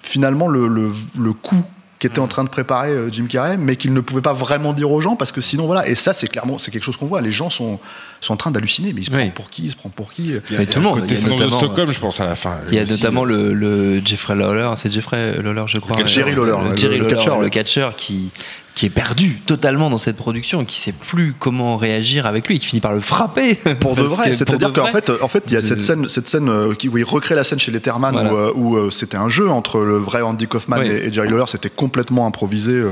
finalement, 0.00 0.48
le, 0.48 0.68
le, 0.68 0.90
le 1.18 1.32
coup 1.32 1.62
qu'était 1.98 2.18
en 2.18 2.26
train 2.26 2.42
de 2.42 2.48
préparer 2.48 2.90
euh, 2.90 3.08
Jim 3.12 3.26
Carrey, 3.28 3.56
mais 3.56 3.76
qu'il 3.76 3.92
ne 3.92 4.00
pouvait 4.00 4.22
pas 4.22 4.32
vraiment 4.32 4.72
dire 4.72 4.90
aux 4.90 5.00
gens, 5.00 5.14
parce 5.14 5.30
que 5.30 5.40
sinon, 5.40 5.66
voilà. 5.66 5.86
Et 5.88 5.94
ça, 5.94 6.12
c'est 6.12 6.26
clairement, 6.26 6.58
c'est 6.58 6.70
quelque 6.72 6.82
chose 6.82 6.96
qu'on 6.96 7.06
voit. 7.06 7.20
Les 7.20 7.30
gens 7.30 7.48
sont, 7.48 7.78
sont 8.20 8.32
en 8.32 8.36
train 8.36 8.50
d'halluciner, 8.50 8.92
mais 8.92 9.02
il 9.02 9.04
se 9.04 9.10
Oui. 9.12 9.18
prend 9.26 9.30
pour 9.30 9.50
qui? 9.50 9.64
Il 9.66 9.70
se 9.70 9.76
prend 9.76 9.88
pour 9.88 10.12
qui? 10.12 10.22
Il 10.50 10.56
y 10.56 10.56
a, 10.60 10.66
tout 10.66 10.80
le 10.80 10.84
monde, 10.84 11.04
il 11.08 11.16
y 11.20 11.24
a 11.24 11.28
notamment- 11.28 11.58
Stockholm, 11.58 11.92
je 11.92 12.00
pense, 12.00 12.18
à 12.20 12.26
la 12.26 12.34
fin. 12.34 12.58
Il 12.68 12.74
y 12.74 12.78
a 12.80 12.82
aussi, 12.82 12.94
notamment 12.94 13.22
euh, 13.24 13.52
le, 13.52 13.52
le 13.54 14.02
Jeffrey 14.04 14.34
Lawler, 14.34 14.70
c'est 14.76 14.90
Jeffrey 14.92 15.40
Lawler, 15.42 15.62
je 15.68 15.78
crois. 15.78 15.96
Le 15.96 16.04
Jerry 16.06 16.34
Lawler, 16.34 16.56
le 16.64 16.70
le- 16.70 16.76
Jerry 16.76 16.96
le 16.98 17.02
Lawler, 17.04 17.16
catcheur, 17.16 17.38
le 17.38 17.44
ouais. 17.44 17.50
catcheur 17.50 17.94
qui, 17.96 18.30
qui 18.74 18.86
est 18.86 18.90
perdu 18.90 19.40
totalement 19.46 19.90
dans 19.90 19.98
cette 19.98 20.16
production, 20.16 20.64
qui 20.64 20.80
sait 20.80 20.92
plus 20.92 21.34
comment 21.38 21.76
réagir 21.76 22.24
avec 22.26 22.48
lui, 22.48 22.56
et 22.56 22.58
qui 22.58 22.66
finit 22.66 22.80
par 22.80 22.92
le 22.94 23.00
frapper. 23.00 23.54
Pour 23.80 23.94
de 23.96 24.02
vrai, 24.02 24.32
c'est-à-dire 24.32 24.72
qu'en 24.72 24.86
fait, 24.86 25.10
en 25.20 25.28
fait, 25.28 25.44
il 25.48 25.52
y 25.52 25.56
a 25.56 25.60
De- 25.60 25.64
cette 25.66 25.82
scène, 25.82 26.08
cette 26.08 26.26
scène 26.26 26.48
euh, 26.48 26.74
qui, 26.74 26.88
où 26.88 26.96
il 26.96 27.04
recrée 27.04 27.34
la 27.34 27.44
scène 27.44 27.58
chez 27.58 27.70
Letterman 27.70 28.12
Voilà. 28.12 28.32
où, 28.32 28.36
euh, 28.36 28.52
où, 28.54 28.76
euh, 28.76 28.90
c'était 28.90 29.16
un 29.18 29.28
jeu 29.28 29.50
entre 29.50 29.80
le 29.80 29.96
vrai 29.98 30.22
Andy 30.22 30.46
Kaufman 30.46 30.78
Oui. 30.80 30.88
et, 30.88 31.06
et 31.08 31.12
Jerry 31.12 31.28
Lawler, 31.28 31.44
c'était 31.48 31.68
complètement 31.70 32.26
improvisé 32.26 32.82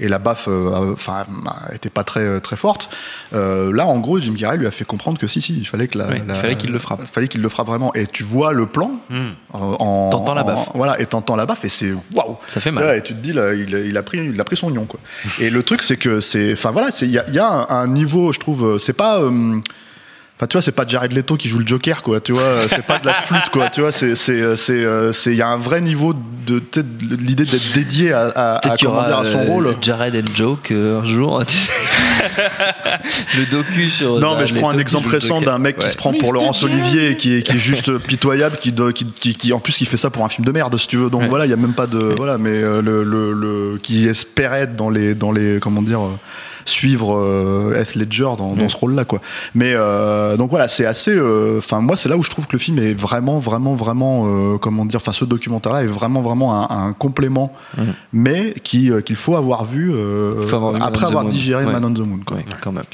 et 0.00 0.08
la 0.08 0.18
baffe, 0.18 0.48
enfin, 0.48 1.24
euh, 1.70 1.74
était 1.74 1.90
pas 1.90 2.04
très 2.04 2.40
très 2.40 2.56
forte. 2.56 2.90
Euh, 3.32 3.72
là, 3.72 3.86
en 3.86 3.98
gros, 4.00 4.20
Jim 4.20 4.34
Carrey 4.38 4.58
lui 4.58 4.66
a 4.66 4.70
fait 4.70 4.84
comprendre 4.84 5.18
que 5.18 5.26
si, 5.26 5.40
si, 5.40 5.54
il 5.56 5.66
fallait 5.66 5.88
que 5.88 5.96
la, 5.98 6.08
Oui, 6.08 6.16
il 6.18 6.26
la- 6.26 6.34
fallait 6.34 6.56
qu'il 6.56 6.72
le 6.72 6.78
frappe. 6.78 7.00
il 7.02 7.08
fallait 7.08 7.28
qu'il 7.28 7.40
le 7.40 7.48
frappe 7.48 7.68
vraiment. 7.68 7.94
Et 7.94 8.06
tu 8.06 8.22
vois 8.22 8.52
le 8.52 8.66
plan 8.66 8.90
euh, 9.10 9.30
en 9.54 10.10
T'entends 10.10 10.34
la 10.34 10.42
en- 10.42 10.46
baffe. 10.46 10.68
voilà, 10.74 11.00
et 11.00 11.06
t'entends 11.06 11.36
la 11.36 11.46
baffe 11.46 11.64
et 11.64 11.68
c'est 11.68 11.92
waouh. 12.14 12.36
Ça 12.48 12.60
fait 12.60 12.70
mal. 12.70 12.96
Et 12.98 13.02
tu 13.02 13.14
te 13.14 13.18
dis, 13.20 13.32
là, 13.32 13.54
il, 13.54 13.70
il 13.88 13.96
a 13.96 14.02
pris, 14.02 14.18
il 14.18 14.38
a 14.40 14.44
pris 14.44 14.56
son 14.56 14.70
nion, 14.70 14.84
quoi. 14.84 15.00
Et 15.40 15.50
le 15.50 15.62
truc, 15.62 15.82
c'est 15.82 15.96
que 15.96 16.20
c'est, 16.20 16.52
enfin 16.52 16.70
voilà, 16.70 16.90
c'est, 16.90 17.06
il 17.06 17.12
y 17.12 17.18
a, 17.18 17.28
y 17.30 17.38
a 17.38 17.48
un, 17.48 17.82
un 17.82 17.86
niveau, 17.88 18.32
je 18.32 18.40
trouve, 18.40 18.64
euh, 18.64 18.78
c'est 18.78 18.92
pas. 18.92 19.22
Euh, 20.42 20.44
Enfin, 20.44 20.46
tu 20.48 20.56
vois, 20.56 20.62
c'est 20.62 20.72
pas 20.72 20.84
Jared 20.86 21.12
Leto 21.12 21.36
qui 21.36 21.48
joue 21.48 21.58
le 21.60 21.66
Joker, 21.66 22.02
quoi. 22.02 22.20
Tu 22.20 22.32
vois, 22.32 22.66
c'est 22.68 22.82
pas 22.82 22.98
de 22.98 23.06
la 23.06 23.14
flûte, 23.14 23.48
quoi. 23.52 23.68
Tu 23.70 23.80
vois, 23.80 23.92
c'est, 23.92 24.16
c'est, 24.16 24.56
c'est, 24.56 24.72
euh, 24.72 25.12
c'est, 25.12 25.30
il 25.30 25.36
y 25.36 25.42
a 25.42 25.46
un 25.48 25.56
vrai 25.56 25.80
niveau 25.80 26.14
de, 26.14 26.60
l'idée 27.00 27.44
d'être 27.44 27.72
dédié 27.74 28.12
à, 28.12 28.58
à, 28.58 28.60
y 28.80 28.86
aura 28.86 29.06
dire, 29.06 29.18
à 29.18 29.24
son 29.24 29.38
euh, 29.38 29.46
rôle. 29.46 29.76
Jared 29.80 30.16
and 30.16 30.34
Joke 30.34 30.72
euh, 30.72 31.00
un 31.00 31.06
jour. 31.06 31.44
tu 31.46 31.56
sais. 31.56 31.70
le 33.38 33.46
docu 33.46 33.88
sur. 33.90 34.18
Non, 34.18 34.36
mais 34.36 34.46
je 34.48 34.54
prends 34.54 34.70
un 34.70 34.78
exemple 34.78 35.08
récent 35.08 35.40
d'un 35.40 35.58
mec 35.58 35.78
qui 35.78 35.90
se 35.90 35.96
prend 35.96 36.12
pour 36.12 36.32
Laurence 36.32 36.62
Olivier 36.64 37.10
et 37.10 37.16
qui 37.16 37.36
est, 37.36 37.42
qui 37.42 37.52
est 37.52 37.58
juste 37.58 37.96
pitoyable, 38.06 38.56
qui, 38.58 38.72
doit- 38.72 38.92
qui, 38.92 39.06
qui, 39.06 39.34
qui- 39.36 39.52
en 39.52 39.60
plus 39.60 39.74
qui 39.76 39.84
fait 39.84 39.96
ça 39.96 40.10
pour 40.10 40.24
un 40.24 40.28
film 40.28 40.44
de 40.44 40.50
merde, 40.52 40.76
si 40.76 40.88
tu 40.88 40.96
veux. 40.96 41.08
Donc 41.10 41.22
Ouais. 41.22 41.28
voilà, 41.28 41.46
il 41.46 41.50
y 41.50 41.54
a 41.54 41.56
même 41.56 41.74
pas 41.74 41.86
de 41.86 41.98
voilà, 41.98 42.36
mais 42.38 42.50
euh, 42.50 42.82
le, 42.82 43.04
le, 43.04 43.32
le- 43.32 43.78
qui 43.80 44.08
espérait 44.08 44.62
être 44.62 44.74
dans 44.76 44.90
les 44.90 45.14
dans 45.14 45.30
les 45.30 45.58
comment 45.60 45.82
dire. 45.82 46.00
euh, 46.00 46.10
suivre 46.64 47.14
euh, 47.16 47.78
Heath 47.80 47.94
Ledger 47.94 48.30
dans, 48.38 48.54
dans 48.54 48.68
ce 48.68 48.76
rôle-là, 48.76 49.04
quoi. 49.04 49.20
Mais 49.54 49.72
euh, 49.74 50.36
donc 50.36 50.50
voilà, 50.50 50.68
c'est 50.68 50.86
assez. 50.86 51.16
Enfin, 51.58 51.80
moi, 51.80 51.96
c'est 51.96 52.08
là 52.08 52.16
où 52.16 52.22
je 52.22 52.30
trouve 52.30 52.46
que 52.46 52.52
le 52.52 52.58
film 52.58 52.78
est 52.78 52.94
vraiment, 52.94 53.38
vraiment, 53.38 53.74
vraiment, 53.74 54.24
euh, 54.26 54.58
comment 54.58 54.84
dire. 54.84 54.98
Enfin, 55.02 55.12
ce 55.12 55.24
documentaire-là 55.24 55.82
est 55.82 55.86
vraiment, 55.86 56.22
vraiment 56.22 56.70
un, 56.70 56.88
un 56.88 56.92
complément, 56.92 57.52
Mm. 57.76 57.82
mais 58.12 58.54
qui 58.62 58.90
euh, 58.90 59.00
qu'il 59.00 59.16
faut 59.16 59.34
avoir 59.36 59.64
vu, 59.64 59.92
euh, 59.92 60.44
Faut 60.46 60.56
avoir 60.56 60.82
après 60.82 61.06
avoir 61.06 61.24
digéré 61.24 61.64
Ouais. 61.64 61.72
Man 61.72 61.84
on 61.84 61.92
the 61.94 61.98
Moon. 62.00 62.20
Quoi. 62.26 62.38
Ouais, 62.38 62.44
quand 62.60 62.72
même. 62.72 62.84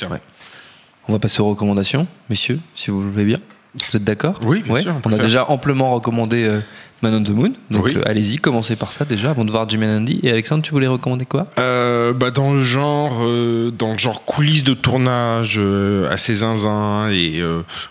On 1.08 1.12
va 1.12 1.18
passer 1.18 1.40
aux 1.40 1.48
recommandations, 1.48 2.06
messieurs, 2.28 2.60
si 2.76 2.90
vous 2.90 3.02
le 3.02 3.10
voulez 3.10 3.24
bien. 3.24 3.38
Vous 3.74 3.96
êtes 3.96 4.04
d'accord 4.04 4.40
Oui, 4.44 4.62
bien 4.62 4.74
Ouais. 4.74 4.82
sûr, 4.82 4.94
on 5.04 5.12
a 5.12 5.18
déjà 5.18 5.48
amplement 5.50 5.90
recommandé 5.94 6.44
euh, 6.44 6.60
Man 7.02 7.14
on 7.14 7.22
the 7.22 7.30
Moon. 7.30 7.52
Donc 7.70 7.84
Oui. 7.84 7.94
euh, 7.96 8.02
allez-y, 8.06 8.38
commencez 8.38 8.74
par 8.76 8.92
ça 8.92 9.04
déjà 9.04 9.30
avant 9.30 9.44
de 9.44 9.50
voir 9.50 9.68
Jim 9.68 9.82
and 9.82 9.98
Andy. 9.98 10.20
Et 10.22 10.30
Alexandre, 10.30 10.62
tu 10.64 10.72
voulais 10.72 10.86
recommander 10.86 11.26
quoi? 11.26 11.46
Euh, 11.58 12.12
bah 12.12 12.30
dans 12.30 12.52
le 12.52 12.62
genre 12.62 13.18
dans 13.72 13.92
le 13.92 13.98
genre 13.98 14.24
coulisses 14.24 14.64
de 14.64 14.74
tournage 14.74 15.60
assez 16.10 16.34
zinzin 16.34 17.10
et 17.10 17.42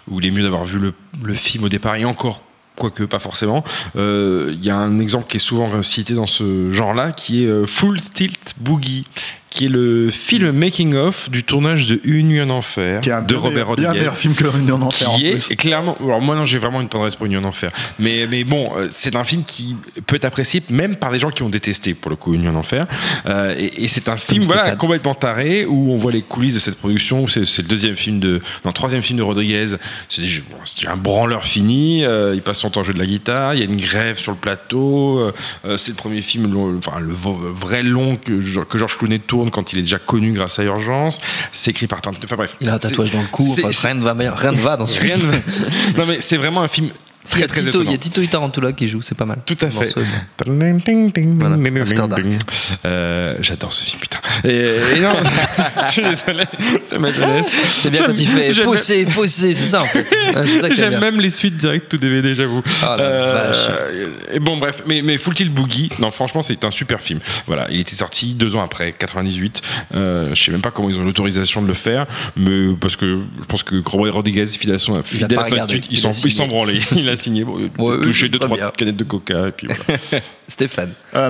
où 0.09 0.19
il 0.19 0.25
est 0.25 0.31
mieux 0.31 0.43
d'avoir 0.43 0.65
vu 0.65 0.79
le, 0.79 0.93
le 1.23 1.33
film 1.35 1.63
au 1.65 1.69
départ 1.69 1.95
et 1.95 2.05
encore 2.05 2.41
quoique 2.75 3.03
pas 3.03 3.19
forcément 3.19 3.63
Euh, 3.95 4.51
il 4.53 4.63
y 4.65 4.69
a 4.69 4.75
un 4.77 4.99
exemple 4.99 5.25
qui 5.29 5.37
est 5.37 5.39
souvent 5.39 5.81
cité 5.83 6.13
dans 6.13 6.27
ce 6.27 6.71
genre 6.71 6.93
là 6.93 7.11
qui 7.11 7.43
est 7.45 7.67
Full 7.67 8.01
Tilt 8.01 8.55
Boogie 8.59 9.05
qui 9.57 9.65
est 9.65 9.69
le 9.69 10.11
film 10.11 10.51
making 10.51 10.93
of 10.93 11.31
du 11.31 11.43
tournage 11.43 11.87
de 11.87 11.99
Une 12.03 12.27
nuit 12.27 12.41
en 12.41 12.49
enfer 12.51 13.01
Qui 13.01 13.09
est 13.09 13.13
un 13.13 13.21
de 13.21 13.27
bien 13.27 13.37
Robert 13.37 13.51
meilleur- 13.51 13.75
bien 13.75 13.85
Rodriguez 13.87 13.99
meilleur 13.99 14.17
film 14.17 14.35
que 14.35 14.43
Une 14.57 14.71
en 14.71 14.81
enfer. 14.83 15.09
en 15.11 15.15
qui 15.17 15.31
plus. 15.31 15.51
est 15.51 15.55
clairement 15.55 15.97
alors 15.99 16.21
moi 16.21 16.35
non 16.35 16.45
j'ai 16.45 16.59
vraiment 16.59 16.79
une 16.79 16.89
tendresse 16.89 17.15
pour 17.15 17.25
Union 17.25 17.41
en 17.41 17.45
enfer 17.45 17.71
mais 17.97 18.27
mais 18.29 18.43
bon 18.43 18.71
euh, 18.77 18.87
c'est 18.91 19.15
un 19.15 19.23
film 19.23 19.43
qui 19.43 19.75
peut 20.05 20.15
être 20.15 20.25
apprécié 20.25 20.61
même 20.69 20.95
par 20.95 21.11
des 21.11 21.17
gens 21.19 21.31
qui 21.31 21.41
ont 21.41 21.49
détesté 21.49 21.95
pour 21.95 22.11
le 22.11 22.15
coup 22.17 22.33
Union 22.35 22.51
en 22.51 22.55
enfer 22.59 22.85
Euh, 23.25 23.55
et, 23.57 23.83
et 23.83 23.87
c'est 23.87 24.09
un 24.09 24.17
film 24.17 24.43
voilà 24.43 24.61
Stéphane. 24.61 24.77
complètement 24.77 25.15
taré 25.15 25.65
où 25.65 25.91
on 25.91 25.97
voit 25.97 26.11
les 26.11 26.21
coulisses 26.21 26.53
de 26.53 26.59
cette 26.59 26.77
production 26.77 27.23
où 27.23 27.27
c'est 27.27 27.45
c'est 27.45 27.63
le 27.63 27.67
deuxième 27.67 27.95
film 27.95 28.19
de 28.19 28.33
non 28.63 28.67
le 28.69 28.73
troisième 28.73 29.01
film 29.01 29.17
de 29.17 29.23
Rodriguez 29.23 29.65
c'est 30.09 30.21
déjà, 30.21 30.41
bon, 30.51 30.91
un 30.91 30.97
branleur 30.97 31.43
fini 31.45 32.05
euh, 32.05 32.33
il 32.35 32.41
passe 32.43 32.59
son 32.59 32.69
temps 32.69 32.81
à 32.81 32.83
jouer 32.83 32.93
de 32.93 32.99
la 32.99 33.05
guitare 33.07 33.55
il 33.55 33.59
y 33.59 33.63
a 33.63 33.65
une 33.65 33.75
grève 33.81 34.17
sur 34.19 34.31
le 34.33 34.37
plateau 34.37 35.19
euh, 35.65 35.77
c'est 35.77 35.91
le 35.91 35.97
premier 35.97 36.21
film 36.21 36.51
long- 36.53 36.77
enfin 36.77 36.99
le 36.99 37.13
vrai 37.13 37.81
long 37.83 38.15
que, 38.17 38.63
que 38.63 38.77
Georges 38.77 38.97
Clooney 38.97 39.19
tourne 39.19 39.46
quand 39.51 39.73
il 39.73 39.79
est 39.79 39.83
déjà 39.83 39.99
connu 39.99 40.33
grâce 40.33 40.59
à 40.59 40.63
Urgence 40.63 41.19
c'est 41.51 41.71
écrit 41.71 41.87
par 41.87 42.01
Tarantino 42.01 42.25
enfin 42.25 42.35
bref 42.35 42.55
Il 42.61 42.69
a 42.69 42.75
un 42.75 42.79
tatouage 42.79 43.11
dans 43.11 43.21
le 43.21 43.27
cou. 43.27 43.47
Enfin, 43.51 43.69
rien 43.87 43.93
ne 43.95 44.03
va, 44.03 44.13
rien 44.13 44.51
ne 44.51 44.57
va 44.57 44.77
dans 44.77 44.85
ce 44.85 44.99
film. 44.99 45.31
non 45.97 46.05
mais 46.07 46.21
c'est 46.21 46.37
vraiment 46.37 46.61
un 46.61 46.67
film 46.67 46.91
Il 47.35 47.39
y, 47.39 47.43
très 47.43 47.43
a 47.43 47.47
très 47.47 47.61
Tito, 47.61 47.83
il 47.83 47.91
y 47.91 47.93
a 47.93 47.97
Tito 47.97 48.25
Tarantula 48.25 48.71
qui 48.73 48.87
joue, 48.87 49.01
c'est 49.01 49.15
pas 49.15 49.25
mal. 49.25 49.39
Tout 49.45 49.57
à 49.61 49.69
fait. 49.69 49.93
Voilà. 51.35 51.57
Euh, 52.85 53.35
J'adore 53.41 53.73
ce 53.73 53.83
film, 53.83 53.99
putain. 53.99 54.19
Et, 54.43 54.69
et 54.95 54.99
non, 54.99 55.11
je 55.87 55.91
suis 55.91 56.01
désolé, 56.01 56.45
c'est 56.87 56.99
ma 56.99 57.11
jeunesse. 57.11 57.57
C'est 57.65 57.89
bien 57.89 58.05
quand 58.05 58.13
il 58.17 58.27
fait 58.27 58.63
pousser, 58.63 59.05
pousser, 59.05 59.53
c'est 59.53 59.67
ça 59.67 59.83
en 59.83 59.85
fait. 59.85 60.07
J'aime 60.75 60.99
même 60.99 61.19
les 61.19 61.29
suites 61.29 61.57
directes 61.57 61.89
tout 61.89 61.97
DVD, 61.97 62.33
j'avoue. 62.33 62.61
Ah, 62.83 62.95
la 62.97 63.09
vache. 63.33 63.67
Et 64.31 64.39
bon, 64.39 64.57
bref, 64.57 64.83
mais, 64.85 65.01
mais 65.01 65.17
Full 65.17 65.33
Tilt 65.33 65.51
Boogie, 65.51 65.89
non, 65.99 66.11
franchement, 66.11 66.41
c'est 66.41 66.63
un 66.63 66.71
super 66.71 67.01
film. 67.01 67.19
Voilà, 67.45 67.67
il 67.69 67.79
était 67.79 67.95
sorti 67.95 68.35
deux 68.35 68.55
ans 68.55 68.63
après, 68.63 68.91
98. 68.91 69.61
Euh, 69.95 70.33
je 70.33 70.43
sais 70.43 70.51
même 70.51 70.61
pas 70.61 70.71
comment 70.71 70.89
ils 70.89 70.97
ont 70.97 71.03
l'autorisation 71.03 71.61
de 71.61 71.67
le 71.67 71.73
faire, 71.73 72.05
mais 72.35 72.73
parce 72.79 72.95
que 72.95 73.21
je 73.41 73.45
pense 73.45 73.63
que 73.63 73.81
Robert 73.85 74.13
Rodriguez, 74.13 74.47
fidèle 74.47 74.75
à 74.75 74.79
son, 74.79 74.95
attitude, 74.95 75.27
il 75.89 75.97
il 75.97 75.99
a 75.99 76.01
s'en 76.01 76.13
signé. 76.13 76.27
il 76.27 76.31
s'en 76.31 76.47
branlait. 76.47 76.79
Il 76.95 77.09
a 77.09 77.15
signé, 77.17 77.43
bon, 77.43 77.57
Ouais, 77.77 78.01
touché 78.01 78.25
oui, 78.25 78.29
deux, 78.31 78.39
trois 78.39 78.57
bien. 78.57 78.71
canettes 78.75 78.95
de 78.97 79.03
coca, 79.03 79.47
et 79.47 79.51
puis 79.51 79.67
voilà. 79.67 79.99
Stéphane. 80.47 80.93
Euh, 81.15 81.29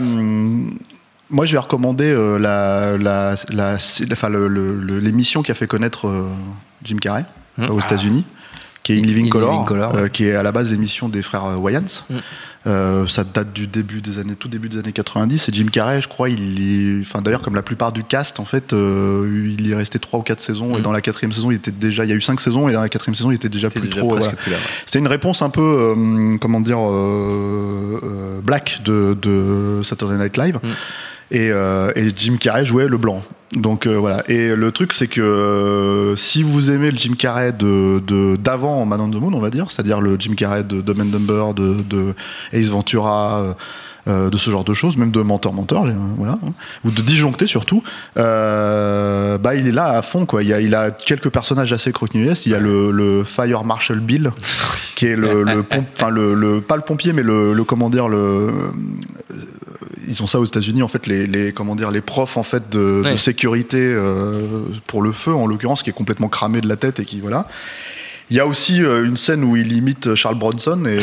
moi, 1.29 1.45
je 1.45 1.51
vais 1.51 1.57
recommander 1.57 2.11
euh, 2.11 2.37
la, 2.39 2.97
la, 2.97 3.35
la, 3.49 3.77
enfin, 4.11 4.29
le- 4.29 4.47
le- 4.47 4.75
le- 4.75 4.99
l'émission 4.99 5.41
qui 5.43 5.51
a 5.51 5.55
fait 5.55 5.67
connaître 5.67 6.07
euh, 6.07 6.29
Jim 6.83 6.97
Carrey 6.97 7.25
euh, 7.59 7.67
aux 7.67 7.79
États-Unis, 7.79 8.23
qui 8.87 8.93
est 8.93 8.95
In 8.95 8.99
In 8.99 9.07
Living 9.07 9.25
Living 9.25 9.29
Color, 9.29 9.65
Color, 9.65 9.95
euh, 9.95 10.03
ouais. 10.03 10.09
qui 10.09 10.25
est 10.25 10.33
à 10.33 10.43
la 10.43 10.53
base 10.53 10.71
l'émission 10.71 11.09
des 11.09 11.21
frères 11.21 11.43
euh, 11.45 11.55
Wayans. 11.57 11.81
Hmm. 12.09 12.15
Euh, 12.65 13.05
ça 13.07 13.25
date 13.25 13.51
du 13.53 13.67
début 13.67 14.01
des 14.01 14.17
années, 14.19 14.35
tout 14.35 14.47
début 14.47 14.69
des 14.69 14.77
années 14.77 14.93
90. 14.93 15.49
Et 15.49 15.53
Jim 15.53 15.65
Carrey, 15.71 16.01
je 16.01 16.07
crois, 16.07 16.29
il 16.29 16.61
est, 16.61 17.01
enfin 17.01 17.21
d'ailleurs 17.21 17.41
comme 17.41 17.55
la 17.55 17.61
plupart 17.61 17.91
du 17.91 18.03
cast, 18.03 18.39
en 18.39 18.45
fait, 18.45 18.73
il 18.73 19.67
y 19.67 19.71
est 19.71 19.75
resté 19.75 19.99
trois 19.99 20.19
ou 20.19 20.23
quatre 20.23 20.39
saisons. 20.39 20.75
Et 20.75 20.79
Mm. 20.79 20.83
dans 20.83 20.91
la 20.91 21.01
quatrième 21.01 21.31
saison, 21.31 21.51
il 21.51 21.55
était 21.55 21.71
déjà, 21.71 22.05
il 22.05 22.09
y 22.09 22.13
a 22.13 22.15
eu 22.15 22.21
cinq 22.21 22.39
saisons, 22.41 22.67
et 22.69 22.73
dans 22.73 22.81
la 22.81 22.89
quatrième 22.89 23.15
saison, 23.15 23.31
il 23.31 23.35
était 23.35 23.49
déjà 23.49 23.69
plus 23.69 23.81
déjà 23.81 23.97
trop. 23.97 24.09
voilà. 24.09 24.25
ouais. 24.27 24.33
C'était 24.85 24.99
une 24.99 25.07
réponse 25.07 25.41
un 25.41 25.49
peu, 25.49 25.93
comment 26.41 26.59
dire, 26.61 26.79
black 28.43 28.81
de, 28.85 29.17
de 29.21 29.81
Saturday 29.83 30.17
Night 30.17 30.37
Live. 30.37 30.59
Mm. 30.63 30.67
Et, 31.31 31.51
euh, 31.51 31.91
et 31.95 32.09
Jim 32.15 32.37
Carrey 32.39 32.65
jouait 32.65 32.87
le 32.87 32.97
blanc. 32.97 33.21
Donc 33.53 33.85
euh, 33.85 33.97
voilà. 33.97 34.23
Et 34.29 34.55
le 34.55 34.71
truc, 34.71 34.93
c'est 34.93 35.07
que 35.07 35.21
euh, 35.21 36.15
si 36.15 36.43
vous 36.43 36.71
aimez 36.71 36.91
le 36.91 36.97
Jim 36.97 37.13
Carrey 37.17 37.53
de 37.53 38.35
d'avant 38.35 38.85
Man 38.85 39.01
on 39.01 39.09
the 39.09 39.15
Moon, 39.15 39.33
on 39.33 39.39
va 39.39 39.49
dire, 39.49 39.71
c'est-à-dire 39.71 40.01
le 40.01 40.17
Jim 40.19 40.33
Carrey 40.35 40.63
de 40.63 40.81
Dumb 40.81 41.01
and 41.01 41.05
Dumber, 41.05 41.53
de, 41.53 42.13
Ace 42.53 42.69
Ventura. 42.69 43.55
de 44.05 44.37
ce 44.37 44.49
genre 44.49 44.63
de 44.63 44.73
choses, 44.73 44.95
même 44.95 45.11
de 45.11 45.21
menteur, 45.21 45.53
euh, 45.53 45.91
voilà, 46.17 46.39
hein, 46.45 46.53
ou 46.85 46.91
de 46.91 47.01
disjoncté 47.01 47.45
surtout. 47.45 47.83
Bah 48.15 49.55
il 49.55 49.67
est 49.67 49.73
là 49.73 49.97
à 49.97 50.01
fond 50.01 50.25
quoi. 50.25 50.43
Il 50.43 50.75
a, 50.75 50.91
quelques 50.91 51.29
personnages 51.29 51.73
assez 51.73 51.91
croquignolesques. 51.91 52.45
Il 52.45 52.51
y 52.51 52.55
a 52.55 52.59
le, 52.59 53.23
Fire 53.25 53.63
Marshal 53.65 53.99
Bill, 53.99 54.31
qui 54.95 55.07
est 55.07 55.15
le, 55.15 55.43
le 55.43 55.63
pom- 55.63 55.85
enfin 55.93 56.09
le, 56.09 56.61
pas 56.61 56.75
le 56.75 56.83
pompier 56.83 57.13
mais 57.13 57.23
le, 57.23 57.53
le 57.53 57.63
comment 57.63 57.89
dire 57.89 58.07
le 58.09 58.71
ils 60.07 60.21
ont 60.21 60.27
ça 60.27 60.39
aux 60.39 60.45
États-Unis 60.45 60.83
en 60.83 60.87
fait 60.87 61.07
les, 61.07 61.27
les 61.27 61.51
comment 61.51 61.75
dire 61.75 61.91
les 61.91 62.01
profs 62.01 62.37
en 62.37 62.43
fait 62.43 62.69
de, 62.69 63.03
sécurité 63.15 63.79
euh, 63.79 64.63
pour 64.85 65.01
le 65.01 65.11
feu 65.11 65.33
en 65.33 65.47
l'occurrence 65.47 65.83
qui 65.83 65.89
est 65.89 65.93
complètement 65.93 66.29
cramé 66.29 66.61
de 66.61 66.67
la 66.67 66.75
tête 66.75 66.99
et 66.99 67.05
qui 67.05 67.19
voilà 67.19 67.47
il 68.29 68.37
y 68.37 68.39
a 68.39 68.45
aussi 68.45 68.83
euh, 68.83 69.05
une 69.05 69.15
scène 69.17 69.43
où 69.43 69.55
il 69.55 69.71
imite 69.71 70.15
Charles 70.15 70.35
Bronson 70.35 70.83
et, 70.85 70.97
euh, 70.97 70.99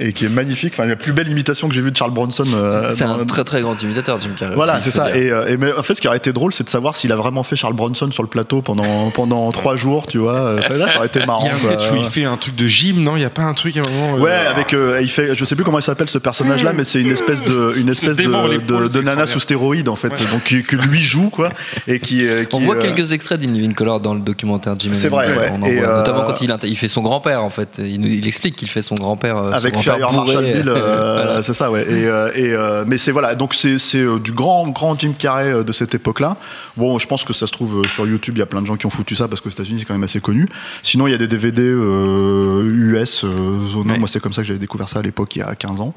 et 0.00 0.12
qui 0.12 0.24
est 0.26 0.28
magnifique. 0.28 0.74
Enfin, 0.74 0.86
la 0.88 0.96
plus 0.96 1.12
belle 1.12 1.28
imitation 1.28 1.68
que 1.68 1.74
j'ai 1.74 1.80
vue 1.80 1.90
de 1.90 1.96
Charles 1.96 2.12
Bronson. 2.12 2.44
euh, 2.54 2.90
C'est 2.90 3.04
un 3.04 3.24
très 3.24 3.42
très 3.44 3.60
grand 3.60 3.80
imitateur, 3.82 4.20
Jim 4.20 4.30
Carrey. 4.38 4.54
voilà, 4.54 4.80
c'est 4.80 4.90
ça. 4.90 5.16
Et, 5.16 5.30
euh, 5.30 5.46
et 5.48 5.56
mais 5.56 5.72
en 5.72 5.82
fait, 5.82 5.94
ce 5.94 6.00
qui 6.00 6.06
aurait 6.08 6.16
été 6.18 6.32
drôle, 6.32 6.52
c'est 6.52 6.64
de 6.64 6.68
savoir 6.68 6.94
s'il 6.96 7.10
a 7.12 7.16
vraiment 7.16 7.42
fait 7.42 7.56
Charles 7.56 7.74
Bronson 7.74 8.10
sur 8.10 8.22
le 8.22 8.28
plateau 8.28 8.62
pendant 8.62 9.10
pendant 9.10 9.50
trois 9.52 9.76
jours, 9.76 10.06
tu 10.06 10.18
vois. 10.18 10.34
Euh, 10.34 10.62
Ça, 10.62 10.76
là, 10.76 10.88
ça 10.88 10.98
aurait 10.98 11.06
été 11.08 11.24
marrant. 11.26 11.42
Il 11.44 11.46
y 11.46 11.50
a 11.50 11.54
un 11.54 11.58
sketch 11.76 11.92
où 11.92 11.96
il 11.96 12.04
fait 12.06 12.24
un 12.24 12.36
truc 12.36 12.54
de 12.54 12.66
gym, 12.66 13.02
non? 13.02 13.16
Il 13.16 13.22
y 13.22 13.26
a 13.26 13.30
pas 13.30 13.42
un 13.42 13.54
truc 13.54 13.76
à 13.76 13.80
un 13.80 13.90
moment. 13.90 14.16
euh, 14.16 14.20
Ouais, 14.20 14.32
avec 14.32 14.74
euh, 14.74 15.00
il 15.02 15.10
fait, 15.10 15.34
je 15.34 15.44
sais 15.44 15.56
plus 15.56 15.64
comment 15.64 15.78
il 15.80 15.82
s'appelle 15.82 16.08
ce 16.08 16.18
personnage-là, 16.18 16.72
mais 16.72 16.84
c'est 16.84 17.00
une 17.00 17.10
espèce 17.10 17.42
de 17.44 17.74
une 17.76 17.88
espèce 17.88 18.16
de, 18.16 18.24
de, 18.58 18.88
de 18.88 19.00
nana 19.02 19.26
sous 19.26 19.40
stéroïdes 19.40 19.88
en 19.88 19.96
fait, 19.96 20.08
Ouais. 20.08 20.30
donc 20.30 20.44
qui- 20.44 20.62
que 20.62 20.76
lui 20.76 21.00
joue 21.00 21.30
quoi, 21.30 21.48
et 21.88 21.98
qui, 21.98 22.26
euh, 22.26 22.44
qui 22.44 22.54
On 22.54 22.60
voit 22.60 22.76
euh, 22.76 22.80
quelques 22.80 23.12
extraits 23.12 23.40
d'In 23.40 23.50
Living 23.52 23.74
Color 23.74 24.00
dans 24.00 24.14
le 24.14 24.20
documentaire 24.20 24.74
Jim 24.78 24.90
and 24.90 24.94
C'est 24.94 25.08
vrai, 25.08 25.26
ouais. 25.36 25.50
On 25.52 25.62
en 25.62 25.66
Et, 25.66 25.76
voit, 25.80 25.88
euh, 25.88 25.98
Notamment 25.98 26.22
quand 26.24 26.40
il, 26.40 26.43
il 26.64 26.76
fait 26.76 26.88
son 26.88 27.02
grand-père, 27.02 27.42
en 27.42 27.50
fait. 27.50 27.80
Il, 27.84 28.26
explique 28.26 28.56
qu'il 28.56 28.68
fait 28.68 28.82
son 28.82 28.94
grand-père. 28.94 29.36
euh, 29.36 29.50
son 29.50 29.56
avec 29.56 29.76
Fire 29.78 29.98
bourré. 29.98 30.16
Marshall 30.16 30.44
Bill, 30.44 30.68
euh, 30.68 31.22
Voilà. 31.24 31.42
c'est 31.42 31.54
ça, 31.54 31.70
ouais. 31.70 31.82
Et, 31.82 32.06
euh, 32.06 32.82
et, 32.82 32.86
mais 32.86 32.98
c'est 32.98 33.12
voilà, 33.12 33.34
donc 33.34 33.54
c'est 33.54 33.76
du 34.20 34.32
grand 34.32 34.68
grand 34.68 34.98
Jim 34.98 35.12
Carrey 35.18 35.64
de 35.64 35.72
cette 35.72 35.94
époque-là. 35.94 36.36
Bon, 36.76 36.98
je 36.98 37.06
pense 37.06 37.24
que 37.24 37.32
ça 37.32 37.46
se 37.46 37.52
trouve 37.52 37.86
sur 37.86 38.06
YouTube, 38.06 38.36
il 38.36 38.40
y 38.40 38.42
a 38.42 38.46
plein 38.46 38.62
de 38.62 38.66
gens 38.66 38.76
qui 38.76 38.86
ont 38.86 38.90
foutu 38.90 39.16
ça 39.16 39.28
parce 39.28 39.40
qu'aux 39.40 39.50
États-Unis 39.50 39.80
c'est 39.80 39.84
quand 39.84 39.94
même 39.94 40.04
assez 40.04 40.20
connu. 40.20 40.48
Sinon, 40.82 41.06
il 41.06 41.10
y 41.10 41.14
a 41.14 41.18
des 41.18 41.28
DVD 41.28 41.62
US, 41.62 43.20
zonaux. 43.24 43.92
Ouais. 43.92 43.98
Moi, 43.98 44.08
c'est 44.08 44.20
comme 44.20 44.32
ça 44.32 44.42
que 44.42 44.48
j'avais 44.48 44.58
découvert 44.58 44.88
ça 44.88 45.00
à 45.00 45.02
l'époque, 45.02 45.36
il 45.36 45.40
y 45.40 45.42
a 45.42 45.54
15 45.54 45.80
ans. 45.80 45.94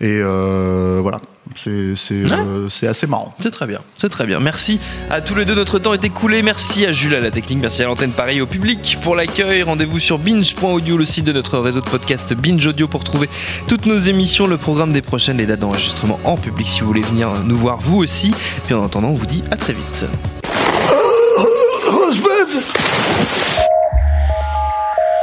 Et 0.00 0.20
voilà. 0.20 1.20
C'est 1.54 1.94
euh, 2.12 2.68
c'est 2.68 2.86
assez 2.86 3.06
marrant. 3.06 3.34
C'est 3.40 3.50
très 3.50 3.66
bien, 3.66 3.80
c'est 3.98 4.08
très 4.08 4.26
bien. 4.26 4.40
Merci 4.40 4.80
à 5.10 5.20
tous 5.20 5.34
les 5.34 5.44
deux, 5.44 5.54
notre 5.54 5.78
temps 5.78 5.94
est 5.94 6.04
écoulé. 6.04 6.42
Merci 6.42 6.84
à 6.86 6.92
Jules 6.92 7.14
à 7.14 7.20
la 7.20 7.30
technique, 7.30 7.58
merci 7.60 7.82
à 7.82 7.86
l'antenne 7.86 8.12
Paris 8.12 8.40
au 8.40 8.46
public 8.46 8.98
pour 9.02 9.14
l'accueil. 9.14 9.62
Rendez-vous 9.62 9.98
sur 9.98 10.18
binge.audio, 10.18 10.96
le 10.96 11.04
site 11.04 11.24
de 11.24 11.32
notre 11.32 11.58
réseau 11.58 11.80
de 11.80 11.88
podcast 11.88 12.34
Binge 12.34 12.66
Audio 12.66 12.88
pour 12.88 13.04
trouver 13.04 13.28
toutes 13.68 13.86
nos 13.86 13.98
émissions, 13.98 14.46
le 14.46 14.56
programme 14.56 14.92
des 14.92 15.02
prochaines, 15.02 15.38
les 15.38 15.46
dates 15.46 15.60
d'enregistrement 15.60 16.18
en 16.24 16.36
public 16.36 16.66
si 16.66 16.80
vous 16.80 16.88
voulez 16.88 17.02
venir 17.02 17.32
nous 17.44 17.56
voir 17.56 17.78
vous 17.78 17.98
aussi. 17.98 18.34
Puis 18.64 18.74
en 18.74 18.84
attendant, 18.84 19.08
on 19.08 19.14
vous 19.14 19.26
dit 19.26 19.44
à 19.50 19.56
très 19.56 19.72
vite. 19.72 20.04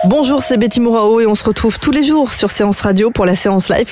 Bonjour, 0.05 0.43
c'est 0.43 0.57
Betty 0.57 0.81
Mourao 0.81 1.21
et 1.21 1.27
on 1.27 1.35
se 1.35 1.45
retrouve 1.45 1.79
tous 1.79 1.91
les 1.91 2.03
jours 2.03 2.33
sur 2.33 2.51
Séance 2.51 2.81
Radio 2.81 3.09
pour 3.09 3.25
la 3.25 3.35
séance 3.35 3.69
live. 3.69 3.91